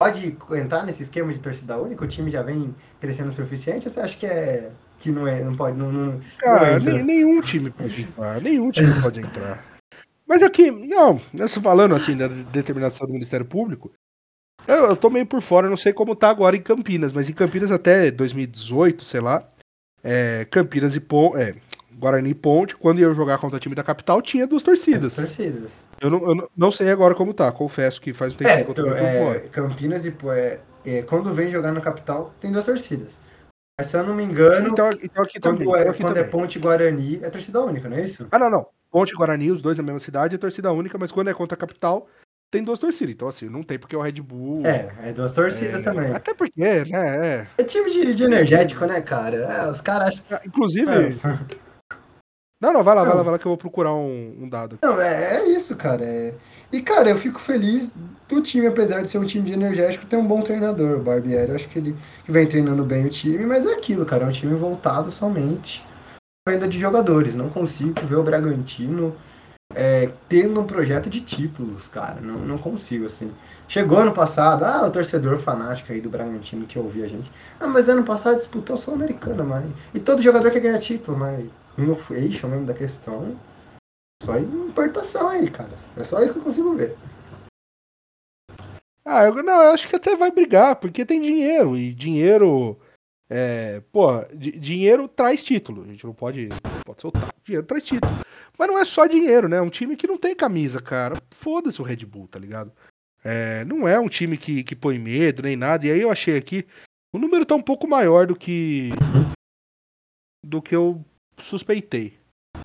[0.00, 2.02] pode entrar nesse esquema de torcida única?
[2.02, 3.86] O time já vem crescendo o suficiente?
[3.86, 7.40] Ou você acha que é que não é, não pode, não, não Cara, não nenhum
[7.42, 9.64] time pode entrar, nenhum time pode entrar.
[10.26, 13.92] Mas aqui, não, nessa falando assim da determinação do Ministério Público,
[14.66, 17.34] eu, eu tô meio por fora, não sei como tá agora em Campinas, mas em
[17.34, 19.46] Campinas até 2018, sei lá,
[20.02, 21.54] é, Campinas e Ponte, é,
[22.00, 25.14] Guarani Ponte, quando ia jogar contra o time da capital, tinha duas torcidas.
[25.14, 25.84] Duas torcidas.
[26.00, 28.70] Eu não, eu não sei agora como tá, confesso que faz um tempo é, que
[28.70, 29.40] eu tô então, é, por fora.
[29.50, 33.20] Campinas e é, é, quando vem jogar na capital, tem duas torcidas.
[33.78, 36.16] Mas se eu não me engano, então, então aqui quando, também, é, então aqui quando
[36.16, 38.26] é Ponte Guarani, é torcida única, não é isso?
[38.32, 38.66] Ah, não, não.
[38.90, 41.58] Ponte Guarani, os dois na mesma cidade, é torcida única, mas quando é contra a
[41.58, 42.08] capital,
[42.50, 43.14] tem duas torcidas.
[43.14, 44.66] Então, assim, não tem porque é o Red Bull.
[44.66, 46.12] É, é duas torcidas é, também.
[46.12, 47.46] Até porque, né?
[47.46, 49.36] É, é time de, de energético, né, cara?
[49.36, 50.24] É, os caras acham.
[50.30, 51.18] Ah, inclusive.
[52.60, 53.08] Não, não, vai lá, não.
[53.08, 54.78] vai lá, vai lá que eu vou procurar um, um dado.
[54.82, 56.04] Não, é, é isso, cara.
[56.04, 56.34] É...
[56.70, 57.90] E, cara, eu fico feliz
[58.28, 61.48] do time, apesar de ser um time de energético, ter um bom treinador, o Barbieri.
[61.48, 61.96] Eu acho que ele
[62.28, 64.24] vem treinando bem o time, mas é aquilo, cara.
[64.24, 65.82] É um time voltado somente
[66.46, 67.34] à venda de jogadores.
[67.34, 69.16] Não consigo ver o Bragantino
[69.74, 72.20] é, tendo um projeto de títulos, cara.
[72.20, 73.32] Não, não consigo, assim.
[73.66, 77.30] Chegou ano passado, ah, o torcedor fanático aí do Bragantino que ouvia a gente.
[77.58, 79.64] Ah, mas ano passado disputou a Sul-Americana, mas.
[79.94, 81.46] E todo jogador quer ganhar título, mas
[81.86, 83.38] no eixo mesmo da questão,
[84.22, 85.72] só importação aí, cara.
[85.96, 86.96] É só isso que eu consigo ver.
[89.04, 92.78] Ah, eu, não, eu acho que até vai brigar, porque tem dinheiro, e dinheiro.
[93.28, 95.82] É, pô, dinheiro traz título.
[95.82, 96.48] A gente não pode,
[96.84, 97.32] pode soltar.
[97.44, 98.12] Dinheiro traz título.
[98.58, 99.56] Mas não é só dinheiro, né?
[99.56, 101.16] É um time que não tem camisa, cara.
[101.30, 102.72] Foda-se o Red Bull, tá ligado?
[103.24, 105.86] É, não é um time que, que põe medo nem nada.
[105.86, 106.66] E aí eu achei aqui.
[107.12, 108.90] O número tá um pouco maior do que.
[110.44, 111.04] Do que eu
[111.42, 112.18] suspeitei.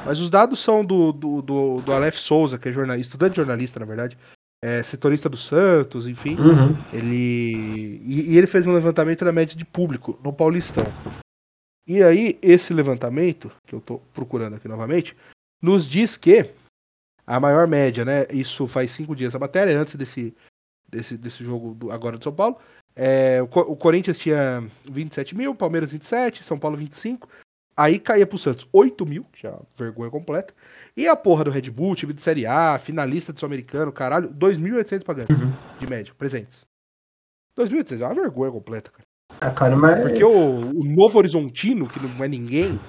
[0.05, 3.79] Mas os dados são do, do, do, do Aleph Souza, que é jornalista, estudante jornalista,
[3.79, 4.17] na verdade.
[4.63, 6.35] É setorista do Santos, enfim.
[6.35, 6.75] Uhum.
[6.91, 8.01] Ele.
[8.03, 10.85] E, e, ele fez um levantamento da média de público no Paulistão.
[11.87, 15.15] E aí, esse levantamento, que eu tô procurando aqui novamente,
[15.61, 16.51] nos diz que
[17.27, 18.25] a maior média, né?
[18.31, 20.35] Isso faz cinco dias a matéria, antes desse,
[20.89, 22.57] desse, desse jogo do, agora do São Paulo.
[22.95, 27.27] É, o, o Corinthians tinha 27 mil, Palmeiras 27, São Paulo 25,
[27.77, 30.53] Aí caía pro Santos 8 mil, já vergonha completa.
[30.95, 35.03] E a porra do Red Bull, time de Série A, finalista do Sul-Americano, caralho, 2.800
[35.03, 35.51] pagantes uhum.
[35.77, 36.65] de média, presentes.
[37.57, 39.05] 2.800, é uma vergonha completa, cara.
[39.41, 40.01] Ah, cara, mas...
[40.01, 42.79] Porque o, o Novo Horizontino, que não é ninguém,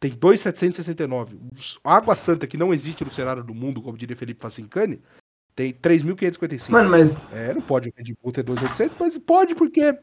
[0.00, 1.78] tem 2.769.
[1.84, 5.00] Água Santa, que não existe no cenário do mundo, como diria Felipe Facincani,
[5.54, 6.70] tem 3.555.
[6.70, 7.20] Mano, mas...
[7.32, 9.96] É, não pode o Red Bull ter 2.800, mas pode porque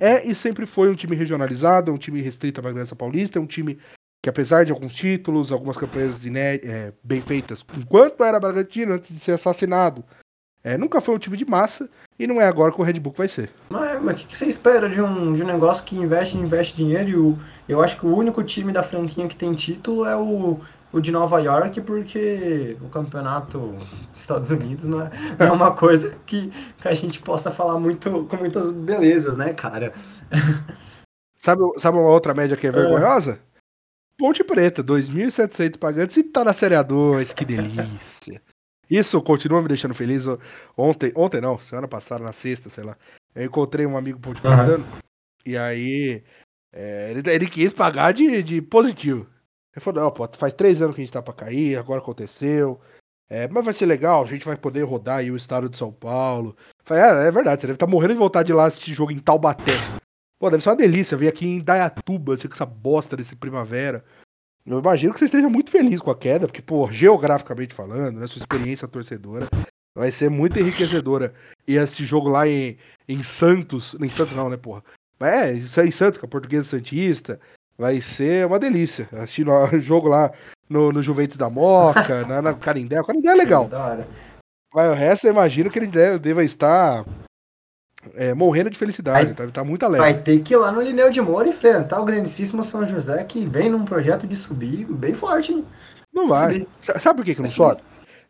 [0.00, 3.42] é e sempre foi um time regionalizado, é um time restrito à Bragança Paulista, é
[3.42, 3.78] um time
[4.22, 9.18] que apesar de alguns títulos, algumas campanhas é, bem feitas, enquanto era Bragantino, antes de
[9.18, 10.04] ser assassinado,
[10.64, 13.12] É, nunca foi um time de massa e não é agora que o Red Bull
[13.16, 13.50] vai ser.
[13.68, 17.08] Mas, mas o que, você espera de um, de um negócio que investe investe dinheiro
[17.08, 20.60] e o, eu acho que o único time da franquinha que tem título é o,
[20.92, 23.58] o de Nova York, porque o campeonato
[24.12, 26.50] dos Estados Unidos não é, não é uma coisa que,
[26.80, 29.92] que a gente possa falar muito com muitas belezas, né, cara?
[31.34, 32.72] Sabe, sabe uma outra média que é, é.
[32.72, 33.32] vergonhosa?
[33.32, 33.52] É.
[34.16, 38.40] Ponte Preta, 2.700 pagantes e tá na Série A2, que delícia.
[38.88, 40.24] Isso continua me deixando feliz.
[40.76, 42.96] Ontem, ontem não, semana passada, na sexta, sei lá.
[43.34, 44.84] Eu encontrei um amigo ponte uhum.
[45.44, 46.22] e aí
[46.72, 49.26] é, ele, ele, quis pagar de, de positivo.
[49.74, 52.80] Ele falou, não, pô, faz três anos que a gente tá pra cair, agora aconteceu.
[53.28, 55.90] É, mas vai ser legal, a gente vai poder rodar aí o estado de São
[55.90, 56.54] Paulo.
[56.84, 58.92] falei, é, é verdade, você deve estar tá morrendo de vontade de ir lá assistir
[58.92, 59.72] jogo em Taubaté.
[60.38, 64.04] Pô, deve ser uma delícia vir aqui em Dayatuba, assim, com essa bosta desse primavera.
[64.66, 68.26] Eu imagino que você esteja muito feliz com a queda, porque, pô, geograficamente falando, né,
[68.26, 69.48] sua experiência torcedora
[69.94, 71.32] vai ser muito enriquecedora.
[71.66, 72.76] E assistir jogo lá em,
[73.08, 74.82] em Santos, em Santos não, né, porra?
[75.20, 77.40] É, em Santos, com a portuguesa Santista,
[77.76, 79.08] vai ser uma delícia.
[79.12, 80.30] Assistir o jogo lá
[80.68, 83.00] no, no Juventus da Moca, na, na Carindé.
[83.00, 83.68] O Carindé é legal.
[84.74, 87.04] Mas o resto eu imagino que ele deve, deva estar
[88.14, 90.12] é, morrendo de felicidade, vai, tá, tá muito alegre.
[90.12, 93.46] Vai ter que ir lá no Lineu de Moura enfrentar o grandíssimo São José, que
[93.46, 95.66] vem num projeto de subir bem forte, hein?
[96.12, 96.52] Não vai.
[96.52, 96.68] Subir.
[97.00, 97.82] Sabe por que, que não sobe?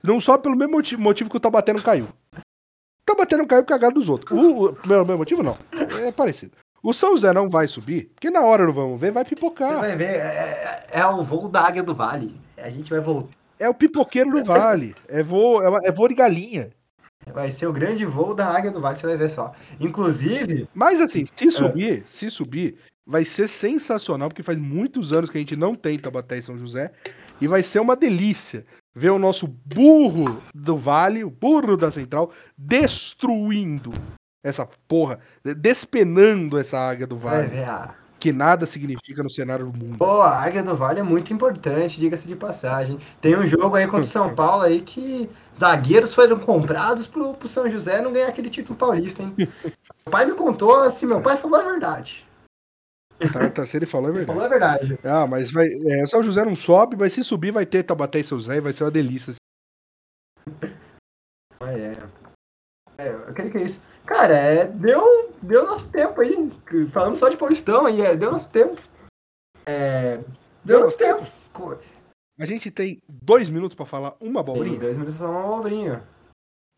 [0.02, 2.08] Não sobe pelo mesmo motivo, motivo que o Taubaté não caiu.
[2.34, 4.30] O Taubaté não caiu por cagado dos outros.
[4.36, 5.56] O, o, pelo mesmo motivo, não.
[6.04, 6.56] É parecido.
[6.82, 9.74] O São José não vai subir, porque na hora não vamos ver, vai pipocar.
[9.74, 12.34] Você vai ver, é, é, é o voo da Águia do Vale.
[12.58, 13.32] A gente vai voltar.
[13.56, 14.92] É o pipoqueiro do Vale.
[15.08, 16.70] É voo, é, é voo de galinha.
[17.32, 19.52] Vai ser o grande voo da Águia do Vale, você vai ver só.
[19.78, 20.68] Inclusive.
[20.74, 22.04] Mas assim, se subir, é.
[22.04, 26.38] se subir, vai ser sensacional, porque faz muitos anos que a gente não tem Tabaté
[26.38, 26.90] e São José.
[27.40, 32.32] E vai ser uma delícia ver o nosso burro do Vale, o burro da Central,
[32.58, 33.92] destruindo
[34.42, 35.18] essa porra,
[35.56, 37.54] despenando essa águia do Vale.
[37.54, 39.98] É, é que nada significa no cenário do mundo.
[39.98, 42.96] Pô, a Águia do Vale é muito importante, diga-se de passagem.
[43.20, 47.48] Tem um jogo aí contra o São Paulo aí que zagueiros foram comprados pro, pro
[47.48, 49.34] São José não ganhar aquele título paulista, hein?
[50.06, 52.24] o pai me contou assim, meu pai falou a verdade.
[53.32, 54.26] Tá, tá, se ele falou é verdade.
[54.26, 54.98] Falou a verdade.
[55.02, 55.66] Ah, mas vai.
[55.66, 58.60] É, São José não sobe, mas se subir vai ter Tabaté e São José e
[58.60, 59.34] vai ser uma delícia.
[60.60, 60.70] É.
[61.64, 61.96] É,
[63.08, 63.82] eu creio que é isso.
[64.04, 66.50] Cara, é, deu, deu nosso tempo aí.
[66.90, 68.80] Falamos só de Paulistão aí, é, deu nosso tempo.
[69.66, 70.20] É,
[70.64, 71.24] deu nosso tempo.
[72.38, 74.70] A gente tem dois minutos pra falar uma abobrinha?
[74.70, 76.02] Tem dois minutos pra falar uma abobrinha.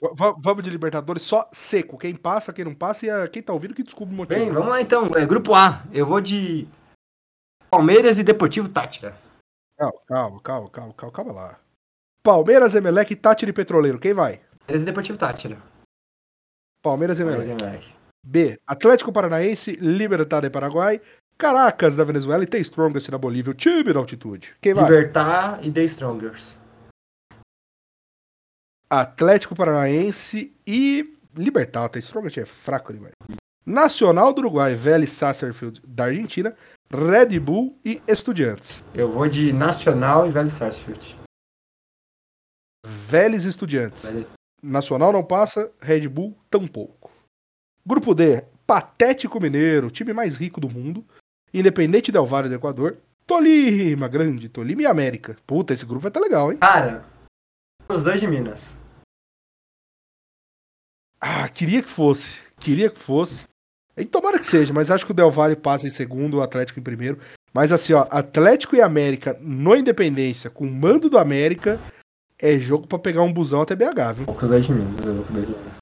[0.01, 1.97] V vamos de Libertadores só seco.
[1.97, 4.39] Quem passa, quem não passa e a, quem tá ouvindo que descobre o motivo.
[4.39, 5.11] Bem, vamos lá então.
[5.15, 5.85] É, grupo A.
[5.93, 6.69] Eu vou de
[7.71, 9.17] Palmeiras e Deportivo Tátira.
[9.79, 11.59] Calma, calma, calma, calma, calma, calma lá.
[12.23, 13.99] Palmeiras, Emelec, Tátira e Petroleiro.
[13.99, 14.41] Quem vai?
[14.59, 15.57] Palmeiras e Deportivo Tátira.
[16.85, 17.95] Palmeiras e Emelec.
[18.23, 18.61] B.
[18.67, 21.01] Atlético Paranaense, Libertad de Paraguai,
[21.39, 24.55] Caracas da Venezuela e The Strongest da Bolívia, o time da altitude.
[24.61, 24.85] Quem vai?
[24.85, 26.59] Libertar e The Strongest.
[28.89, 31.89] Atlético Paranaense e Libertar.
[31.89, 33.15] The Strongest é fraco demais.
[33.65, 36.55] Nacional do Uruguai, Vélez Sarsfield da Argentina,
[36.91, 38.85] Red Bull e Estudiantes.
[38.95, 41.19] Eu vou de Nacional e Vélez Sarsfield.
[42.87, 44.11] Vélez Estudiantes.
[44.11, 44.44] Vélez.
[44.65, 47.11] Nacional não passa, Red Bull tampouco.
[47.87, 51.05] Grupo D, Patético Mineiro, time mais rico do mundo.
[51.53, 52.97] Independente Del Valle do Equador.
[53.27, 55.37] Tolima, grande Tolima e América.
[55.47, 56.59] Puta, esse grupo vai estar tá legal, hein?
[56.59, 57.05] Cara,
[57.89, 58.77] os dois de Minas.
[61.21, 62.41] Ah, queria que fosse.
[62.59, 63.45] Queria que fosse.
[63.97, 66.81] E tomara que seja, mas acho que o Del Valle passa em segundo, o Atlético
[66.81, 67.19] em primeiro.
[67.53, 71.81] Mas assim, ó, Atlético e América no Independência, com o mando do América,
[72.39, 74.27] é jogo para pegar um busão até BH, viu?
[74.27, 75.17] Poucos de Minas,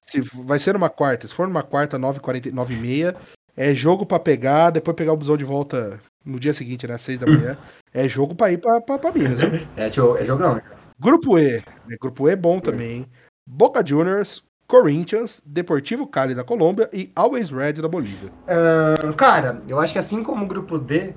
[0.01, 3.15] Se vai ser numa quarta, se for numa quarta, 9h40, e meia,
[3.55, 7.01] é jogo para pegar, depois pegar o busão de volta no dia seguinte, né, às
[7.01, 7.57] 6 da manhã.
[7.93, 9.67] é jogo para ir pra, pra, pra Minas, viu?
[9.75, 10.61] É, é jogão.
[10.99, 11.57] Grupo E.
[11.57, 11.63] É,
[11.99, 13.05] grupo E é bom também.
[13.45, 18.31] Boca Juniors, Corinthians, Deportivo Cali da Colômbia e Always Red da Bolívia.
[18.47, 21.13] Uh, cara, eu acho que assim como o grupo D,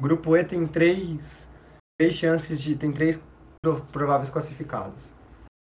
[0.00, 1.50] o grupo E tem três,
[1.98, 2.76] três chances de.
[2.76, 3.18] tem três
[3.92, 5.12] prováveis classificados.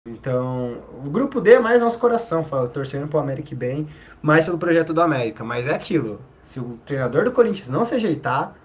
[0.08, 3.86] Então, o grupo D é mais nosso coração, fala, torcendo pro América bem,
[4.22, 5.44] mais pelo projeto do América.
[5.44, 8.56] Mas é aquilo, se o treinador do Corinthians não se ajeitar,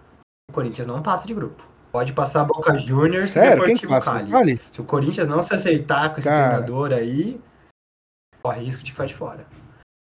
[0.50, 1.68] o Corinthians não passa de grupo.
[1.92, 3.64] Pode passar Boca Juniors Sério?
[3.64, 4.32] e Deportivo Cali.
[4.32, 4.62] Cali.
[4.72, 6.48] Se o Corinthians não se aceitar com esse Cara.
[6.48, 7.42] treinador aí,
[8.42, 9.46] corre risco de ficar de fora.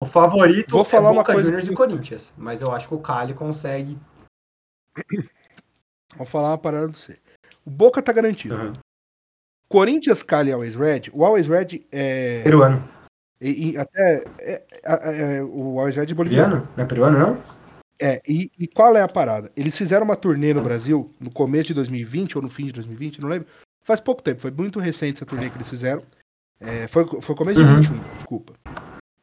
[0.03, 1.73] O favorito Vou falar é Boca uma coisa Juniors que...
[1.73, 3.99] e Corinthians, mas eu acho que o Cali consegue.
[6.17, 7.19] Vou falar uma parada pra você.
[7.65, 8.55] O Boca tá garantido.
[8.55, 8.73] Uhum.
[9.69, 11.03] Corinthians, Cali e Always Red.
[11.13, 12.43] O Always Red é.
[12.43, 12.89] Peruano.
[13.41, 16.69] E, e até é, é, é, o Always Red boliviano.
[16.77, 17.43] Não é peruano, não?
[18.01, 19.51] É, e, e, qual é a parada?
[19.57, 23.21] Eles fizeram uma turnê no Brasil no começo de 2020 ou no fim de 2020,
[23.21, 23.47] não lembro.
[23.83, 26.03] Faz pouco tempo, foi muito recente essa turnê que eles fizeram.
[26.61, 27.81] É, foi, foi começo de uhum.
[27.81, 28.53] 21, desculpa.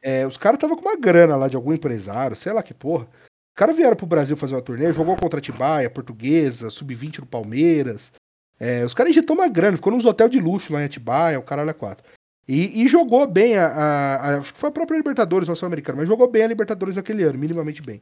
[0.00, 3.04] É, os caras estavam com uma grana lá de algum empresário, sei lá que porra.
[3.04, 7.26] Os caras vieram pro Brasil fazer uma turnê, jogou contra a Tibaia, Portuguesa, Sub-20 no
[7.26, 8.12] Palmeiras.
[8.62, 11.42] É, os caras injetou uma grana, ficou nos hotéis de luxo lá em Atibaia, o
[11.42, 12.06] caralho é quatro.
[12.46, 15.98] E, e, jogou bem a, a, a, Acho que foi a própria Libertadores, não americana,
[15.98, 18.00] mas jogou bem a Libertadores daquele ano, minimamente bem.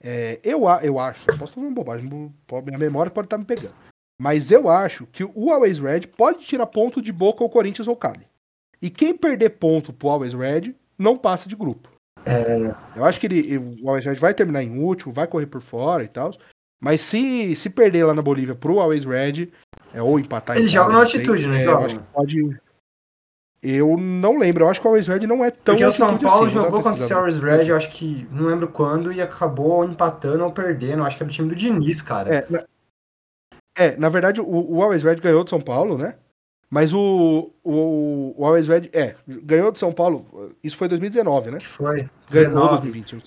[0.00, 3.74] É, eu, eu acho, posso estar falando bobagem, minha memória pode estar me pegando.
[4.16, 7.96] Mas eu acho que o Always Red pode tirar ponto de boca ao Corinthians ou
[7.96, 8.28] Cali.
[8.80, 11.90] E quem perder ponto pro Always Red não passa de grupo.
[12.24, 12.74] É...
[12.94, 16.04] Eu acho que ele, o Always Red vai terminar em último, vai correr por fora
[16.04, 16.32] e tal.
[16.80, 19.48] Mas se, se perder lá na Bolívia pro Always Red,
[19.92, 21.62] é, ou empatar Eles jogam na altitude, né?
[21.62, 22.60] É, eu acho que pode.
[23.62, 25.74] Eu não lembro, eu acho que o Always Red não é tão.
[25.74, 28.68] Porque o São Paulo assim, jogou contra o Always Red, eu acho que não lembro
[28.68, 30.98] quando, e acabou empatando ou perdendo.
[30.98, 32.34] Eu acho que era o time do Diniz, cara.
[32.34, 32.64] É, na,
[33.76, 36.14] é, na verdade, o, o Always Red ganhou do São Paulo, né?
[36.68, 41.60] Mas o, o, o Always Red, é, ganhou do São Paulo, isso foi 2019, né?
[41.60, 42.08] Foi.
[42.30, 43.22] Ganhou 2020.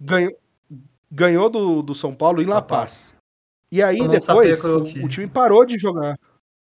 [0.00, 0.32] Ganhou,
[1.10, 3.14] ganhou do, do São Paulo em La Paz.
[3.72, 6.18] E aí depois o, o, time parou de jogar.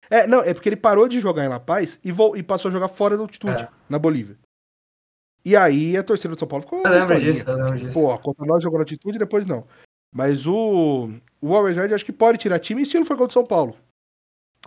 [0.07, 2.71] É, não, é porque ele parou de jogar em La Paz e, e passou a
[2.71, 3.69] jogar fora da altitude, é.
[3.89, 4.37] na Bolívia.
[5.43, 6.83] E aí a torcida do São Paulo ficou.
[6.83, 7.93] Eu lembro disso, eu lembro disso.
[7.93, 9.65] Pô, contra nós jogou na altitude e depois não.
[10.13, 11.09] Mas o,
[11.41, 13.75] o Red acho que pode tirar time, estilo foi contra o São Paulo.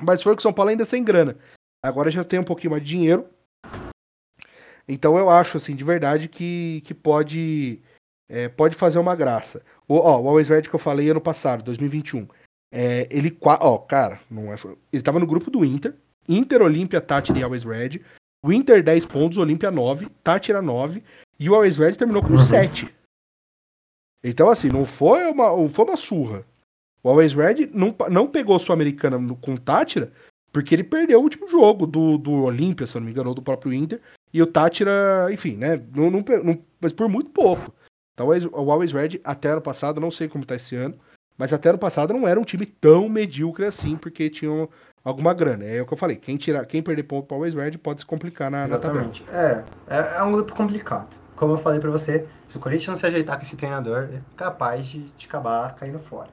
[0.02, 1.36] Mas foi com o São Paulo ainda sem grana.
[1.84, 3.28] Agora já tem um pouquinho mais de dinheiro.
[4.88, 7.80] Então eu acho, assim, de verdade, que, que pode
[8.28, 9.62] é, pode fazer uma graça.
[9.86, 12.26] O, ó, o Always Red que eu falei ano passado, 2021.
[12.72, 14.56] É, ele, ó, cara, não é,
[14.92, 15.94] ele tava no grupo do Inter.
[16.28, 18.00] Inter, Olímpia, Tátira e Always Red.
[18.44, 21.02] O Inter 10 pontos, Olímpia 9, Tátira 9.
[21.38, 22.44] E o Always Red terminou com uhum.
[22.44, 22.92] 7.
[24.22, 26.44] Então, assim, não foi uma, não foi uma surra.
[27.02, 30.12] O Always Red não, não pegou Sul-Americana com Tátira
[30.54, 33.34] porque ele perdeu o último jogo do, do Olímpia, se eu não me engano, ou
[33.34, 34.00] do próprio Inter.
[34.32, 35.82] E o Tátira, enfim, né?
[35.92, 37.74] Não, não, não, mas por muito pouco.
[38.14, 40.94] Então o Always Red, até ano passado, não sei como tá esse ano,
[41.36, 44.68] mas até ano passado não era um time tão medíocre assim, porque tinham
[45.02, 45.64] alguma grana.
[45.64, 48.00] É o que eu falei, quem, tirar, quem perder ponto para o Always Red pode
[48.00, 49.22] se complicar na, Exatamente.
[49.24, 49.64] na tabela.
[49.88, 51.14] É, é, é um grupo complicado.
[51.34, 54.20] Como eu falei para você, se o Corinthians não se ajeitar com esse treinador, é
[54.36, 56.30] capaz de, de acabar caindo fora.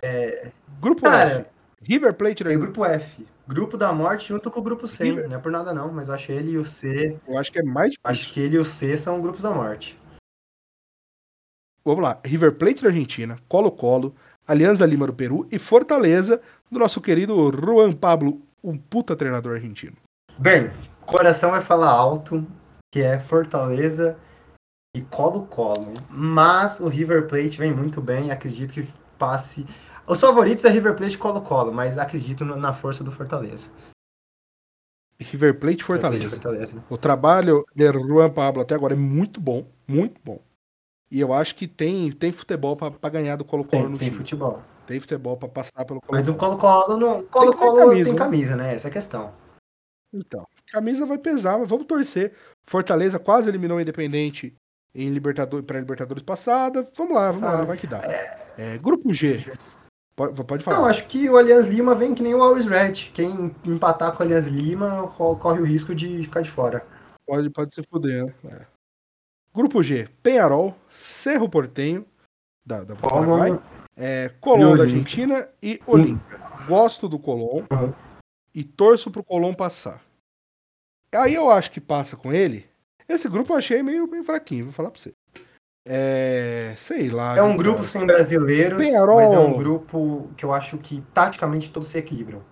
[0.00, 0.52] É...
[0.80, 1.46] Grupo Cara, F.
[1.82, 3.26] River Plate é grupo F.
[3.46, 5.04] Grupo da morte junto com o grupo C.
[5.04, 5.28] River.
[5.28, 7.16] Não é por nada não, mas eu acho ele e o C.
[7.26, 8.00] Eu acho que é mais difícil.
[8.04, 9.98] Acho que ele e o C são grupos da morte.
[11.88, 12.20] Vamos lá.
[12.22, 14.14] River Plate da Argentina, Colo-Colo,
[14.46, 16.38] Alianza Lima do Peru e Fortaleza
[16.70, 19.96] do nosso querido Juan Pablo, um puta treinador argentino.
[20.36, 20.70] Bem,
[21.06, 22.46] coração vai falar alto,
[22.92, 24.18] que é Fortaleza
[24.94, 25.94] e Colo-Colo.
[26.10, 28.86] Mas o River Plate vem muito bem, acredito que
[29.18, 29.64] passe.
[30.06, 33.70] Os favoritos é River Plate e Colo-Colo, mas acredito na força do Fortaleza.
[35.18, 36.28] River Plate Fortaleza.
[36.28, 36.84] Fortaleza.
[36.90, 40.46] O trabalho de Juan Pablo até agora é muito bom, muito bom.
[41.10, 44.10] E eu acho que tem, tem futebol para ganhar do Colo-Colo no tem time.
[44.10, 44.62] Tem futebol.
[44.86, 46.18] Tem futebol para passar pelo Colo-Colo.
[46.18, 47.24] Mas o Colo-Colo não.
[47.24, 48.74] Colo-Colo tem, camisa, tem camisa, né?
[48.74, 49.32] Essa é a questão.
[50.12, 52.32] Então, camisa vai pesar, mas vamos torcer.
[52.64, 54.54] Fortaleza quase eliminou o Independente
[54.94, 56.84] em Libertadores, para Libertadores passada.
[56.96, 57.56] Vamos lá, vamos Sabe.
[57.56, 57.98] lá, vai que dá.
[58.04, 58.48] É...
[58.58, 59.52] É, grupo G.
[60.16, 60.78] Pode, pode falar.
[60.78, 63.10] Não, acho que o Allianz Lima vem que nem o Always Red.
[63.14, 66.84] Quem empatar com o Allianz Lima corre o risco de ficar de fora.
[67.24, 68.66] Pode, pode se fuder, né?
[69.54, 72.06] Grupo G, Penharol, Cerro Portenho,
[72.64, 73.58] da, da Paraguai,
[73.96, 76.38] é, Colón da Argentina e Olímpia.
[76.66, 77.92] Gosto do Colón uhum.
[78.54, 80.02] e torço pro Colón passar.
[81.14, 82.68] Aí eu acho que passa com ele.
[83.08, 85.14] Esse grupo eu achei meio bem fraquinho, vou falar pra você.
[85.86, 86.74] É.
[86.76, 87.36] Sei lá.
[87.36, 89.16] É um grupo sem brasileiros, Penharol...
[89.16, 92.44] mas é um grupo que eu acho que taticamente todos se equilibram.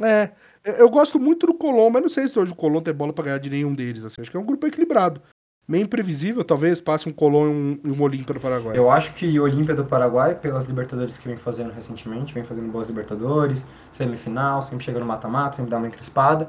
[0.00, 0.32] É,
[0.64, 3.24] eu gosto muito do Colom, mas não sei se hoje o Colom tem bola para
[3.24, 4.04] ganhar de nenhum deles.
[4.04, 4.20] Assim.
[4.20, 5.20] Acho que é um grupo equilibrado.
[5.66, 8.76] Meio imprevisível, talvez passe um Colom e um, um Olímpia do Paraguai.
[8.76, 12.70] Eu acho que o Olímpia do Paraguai, pelas Libertadores que vem fazendo recentemente, vem fazendo
[12.70, 16.48] boas Libertadores, semifinal, sempre chega no mata-mata, sempre dá uma encrespada.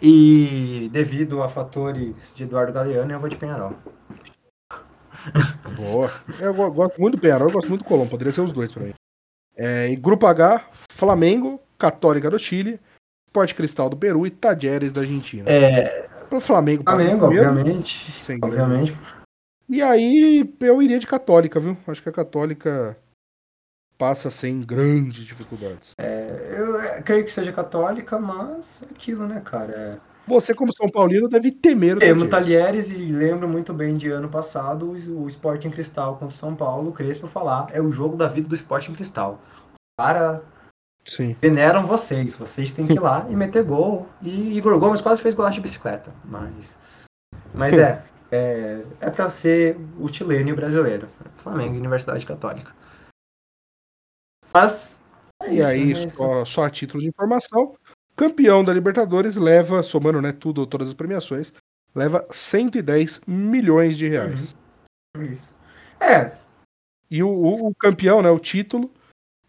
[0.00, 3.74] E devido a fatores de Eduardo Galeano, eu vou de Penharol.
[5.76, 6.10] Boa.
[6.40, 8.84] Eu gosto muito do Penharol, eu gosto muito do Colom, poderia ser os dois pra
[8.84, 8.94] mim.
[9.54, 12.80] É, e grupo H, Flamengo, Católica do Chile,
[13.30, 15.48] Sport Cristal do Peru e Tajeres da Argentina.
[15.48, 16.08] É.
[16.30, 18.12] O Flamengo Flamengo, primeiro, obviamente.
[18.22, 18.96] Sem obviamente.
[19.68, 21.76] E aí eu iria de Católica, viu?
[21.86, 22.96] Acho que a Católica
[23.96, 25.92] passa sem grandes dificuldades.
[25.98, 30.00] É, eu creio que seja católica, mas é aquilo, né, cara?
[30.26, 34.28] Você, como São Paulino, deve temer o Temo Talheres e lembro muito bem de ano
[34.28, 36.92] passado o Sporting Cristal contra o São Paulo.
[36.92, 39.38] Crespo falar, é o jogo da vida do Sporting Cristal.
[39.98, 40.40] Para
[41.04, 41.36] Sim.
[41.40, 42.36] veneram vocês.
[42.36, 44.08] Vocês têm que ir lá e meter gol.
[44.22, 46.12] E Igor Gomes quase fez golaço de bicicleta.
[46.24, 46.76] Mas,
[47.54, 51.08] mas é, é, é para ser o chileno e o brasileiro.
[51.36, 52.72] Flamengo Universidade Católica.
[54.52, 55.00] Mas.
[55.42, 56.08] É e aí, né?
[56.08, 57.74] só, só a título de informação,
[58.14, 61.52] campeão da Libertadores leva, somando né, tudo, todas as premiações,
[61.94, 64.54] leva 110 milhões de reais.
[65.16, 65.24] Uhum.
[65.24, 65.54] Isso.
[65.98, 66.32] É.
[67.10, 68.90] E o, o, o, campeão, né, o título,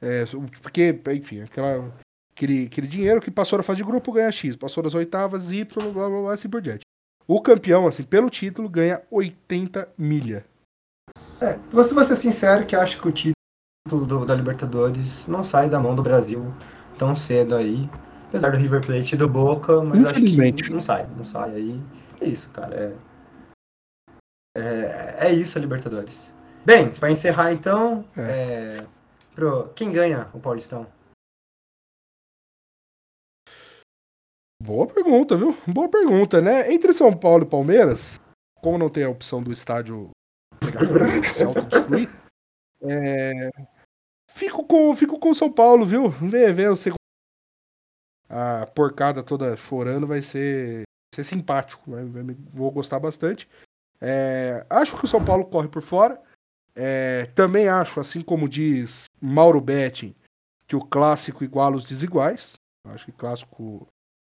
[0.01, 0.25] é,
[0.61, 1.91] porque, enfim, aquela,
[2.35, 5.65] aquele, aquele dinheiro que passou da fase de grupo ganha X, passou das oitavas, Y,
[5.91, 6.81] blá blá blá, assim por diante.
[7.27, 10.43] O campeão, assim, pelo título, ganha 80 milha.
[11.41, 15.79] É, vou ser sincero que acho que o título do, da Libertadores não sai da
[15.79, 16.53] mão do Brasil
[16.97, 17.89] tão cedo aí.
[18.29, 21.81] Apesar do River Plate e do Boca, mas acho que não sai, não sai aí.
[22.21, 22.95] É isso, cara.
[24.55, 26.33] É, é, é isso a Libertadores.
[26.65, 28.83] Bem, para encerrar então, é.
[29.33, 30.91] Pro, quem ganha o Paulistão?
[34.61, 35.57] Boa pergunta, viu?
[35.67, 36.71] Boa pergunta, né?
[36.71, 38.19] Entre São Paulo e Palmeiras,
[38.61, 40.11] como não tem a opção do estádio
[41.35, 42.09] se autodestruir,
[42.81, 43.49] é...
[44.29, 46.09] fico com fico com São Paulo, viu?
[46.09, 47.01] Ver, ver o segundo
[48.29, 52.23] a porcada toda chorando vai ser, ser simpático, vai, vai,
[52.53, 53.49] vou gostar bastante.
[53.99, 54.65] É...
[54.69, 56.21] acho que o São Paulo corre por fora.
[56.75, 57.25] É...
[57.35, 60.15] também acho, assim como diz Mauro Betting,
[60.67, 62.53] que o clássico iguala os desiguais.
[62.87, 63.87] Acho que clássico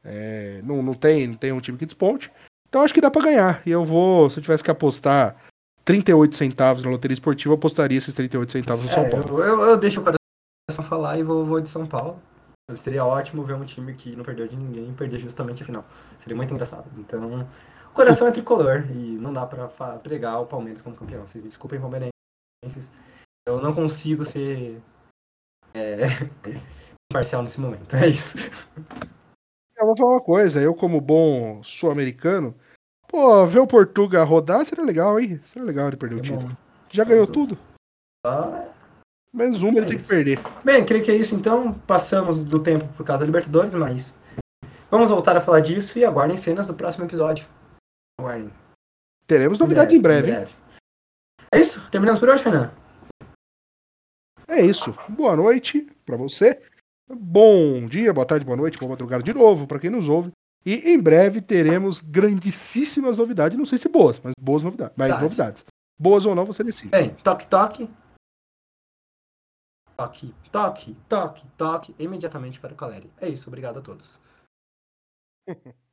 [0.04, 2.30] é, não, não, tem, não tem um time que desponte.
[2.68, 3.62] Então acho que dá para ganhar.
[3.66, 5.36] E eu vou, se eu tivesse que apostar
[5.84, 9.42] 38 centavos na loteria esportiva, eu apostaria esses 38 centavos no é, São Paulo.
[9.42, 12.20] Eu, eu, deixo o coração falar e vou, vou de São Paulo.
[12.74, 15.84] Seria ótimo ver um time que não perdeu de ninguém perder justamente a final.
[16.18, 16.84] Seria muito engraçado.
[16.98, 17.48] Então,
[17.88, 19.68] o coração é tricolor e não dá para
[19.98, 21.26] pregar o Palmeiras como campeão.
[21.26, 21.78] Vocês me desculpem,
[23.46, 24.80] Eu não consigo ser
[25.74, 26.06] é,
[27.10, 27.94] imparcial nesse momento.
[27.94, 28.38] É isso.
[29.76, 32.54] Eu vou falar uma coisa, eu como bom sul-americano,
[33.06, 35.38] pô, ver o Portugal rodar seria legal, hein?
[35.44, 36.48] Seria legal ele perder é o título.
[36.48, 36.56] Bom.
[36.90, 37.58] Já ganhou tudo.
[38.24, 38.64] Ah,
[39.36, 40.40] Menos um é ele tem que perder.
[40.64, 41.74] Bem, creio que é isso então.
[41.86, 44.14] Passamos do tempo por causa da Libertadores, mas
[44.90, 47.46] vamos voltar a falar disso e aguardem cenas do próximo episódio.
[48.18, 48.50] Aguardem.
[49.26, 50.30] Teremos novidades em breve.
[50.30, 50.54] Em breve.
[51.52, 51.88] É isso?
[51.90, 52.72] Terminamos por hoje, Renan?
[54.48, 54.96] É isso.
[55.08, 56.62] Boa noite para você.
[57.08, 60.32] Bom dia, boa tarde, boa noite, boa madrugada de novo para quem nos ouve.
[60.64, 64.94] E em breve teremos grandíssimas novidades, não sei se boas, mas boas novidades.
[64.96, 65.64] Mas novidades.
[65.98, 66.88] Boas ou não, você decide.
[66.88, 67.88] Bem, toque, toque.
[69.96, 73.10] Toque, toque, toque, toque, imediatamente para o Caleri.
[73.18, 74.20] É isso, obrigado a todos.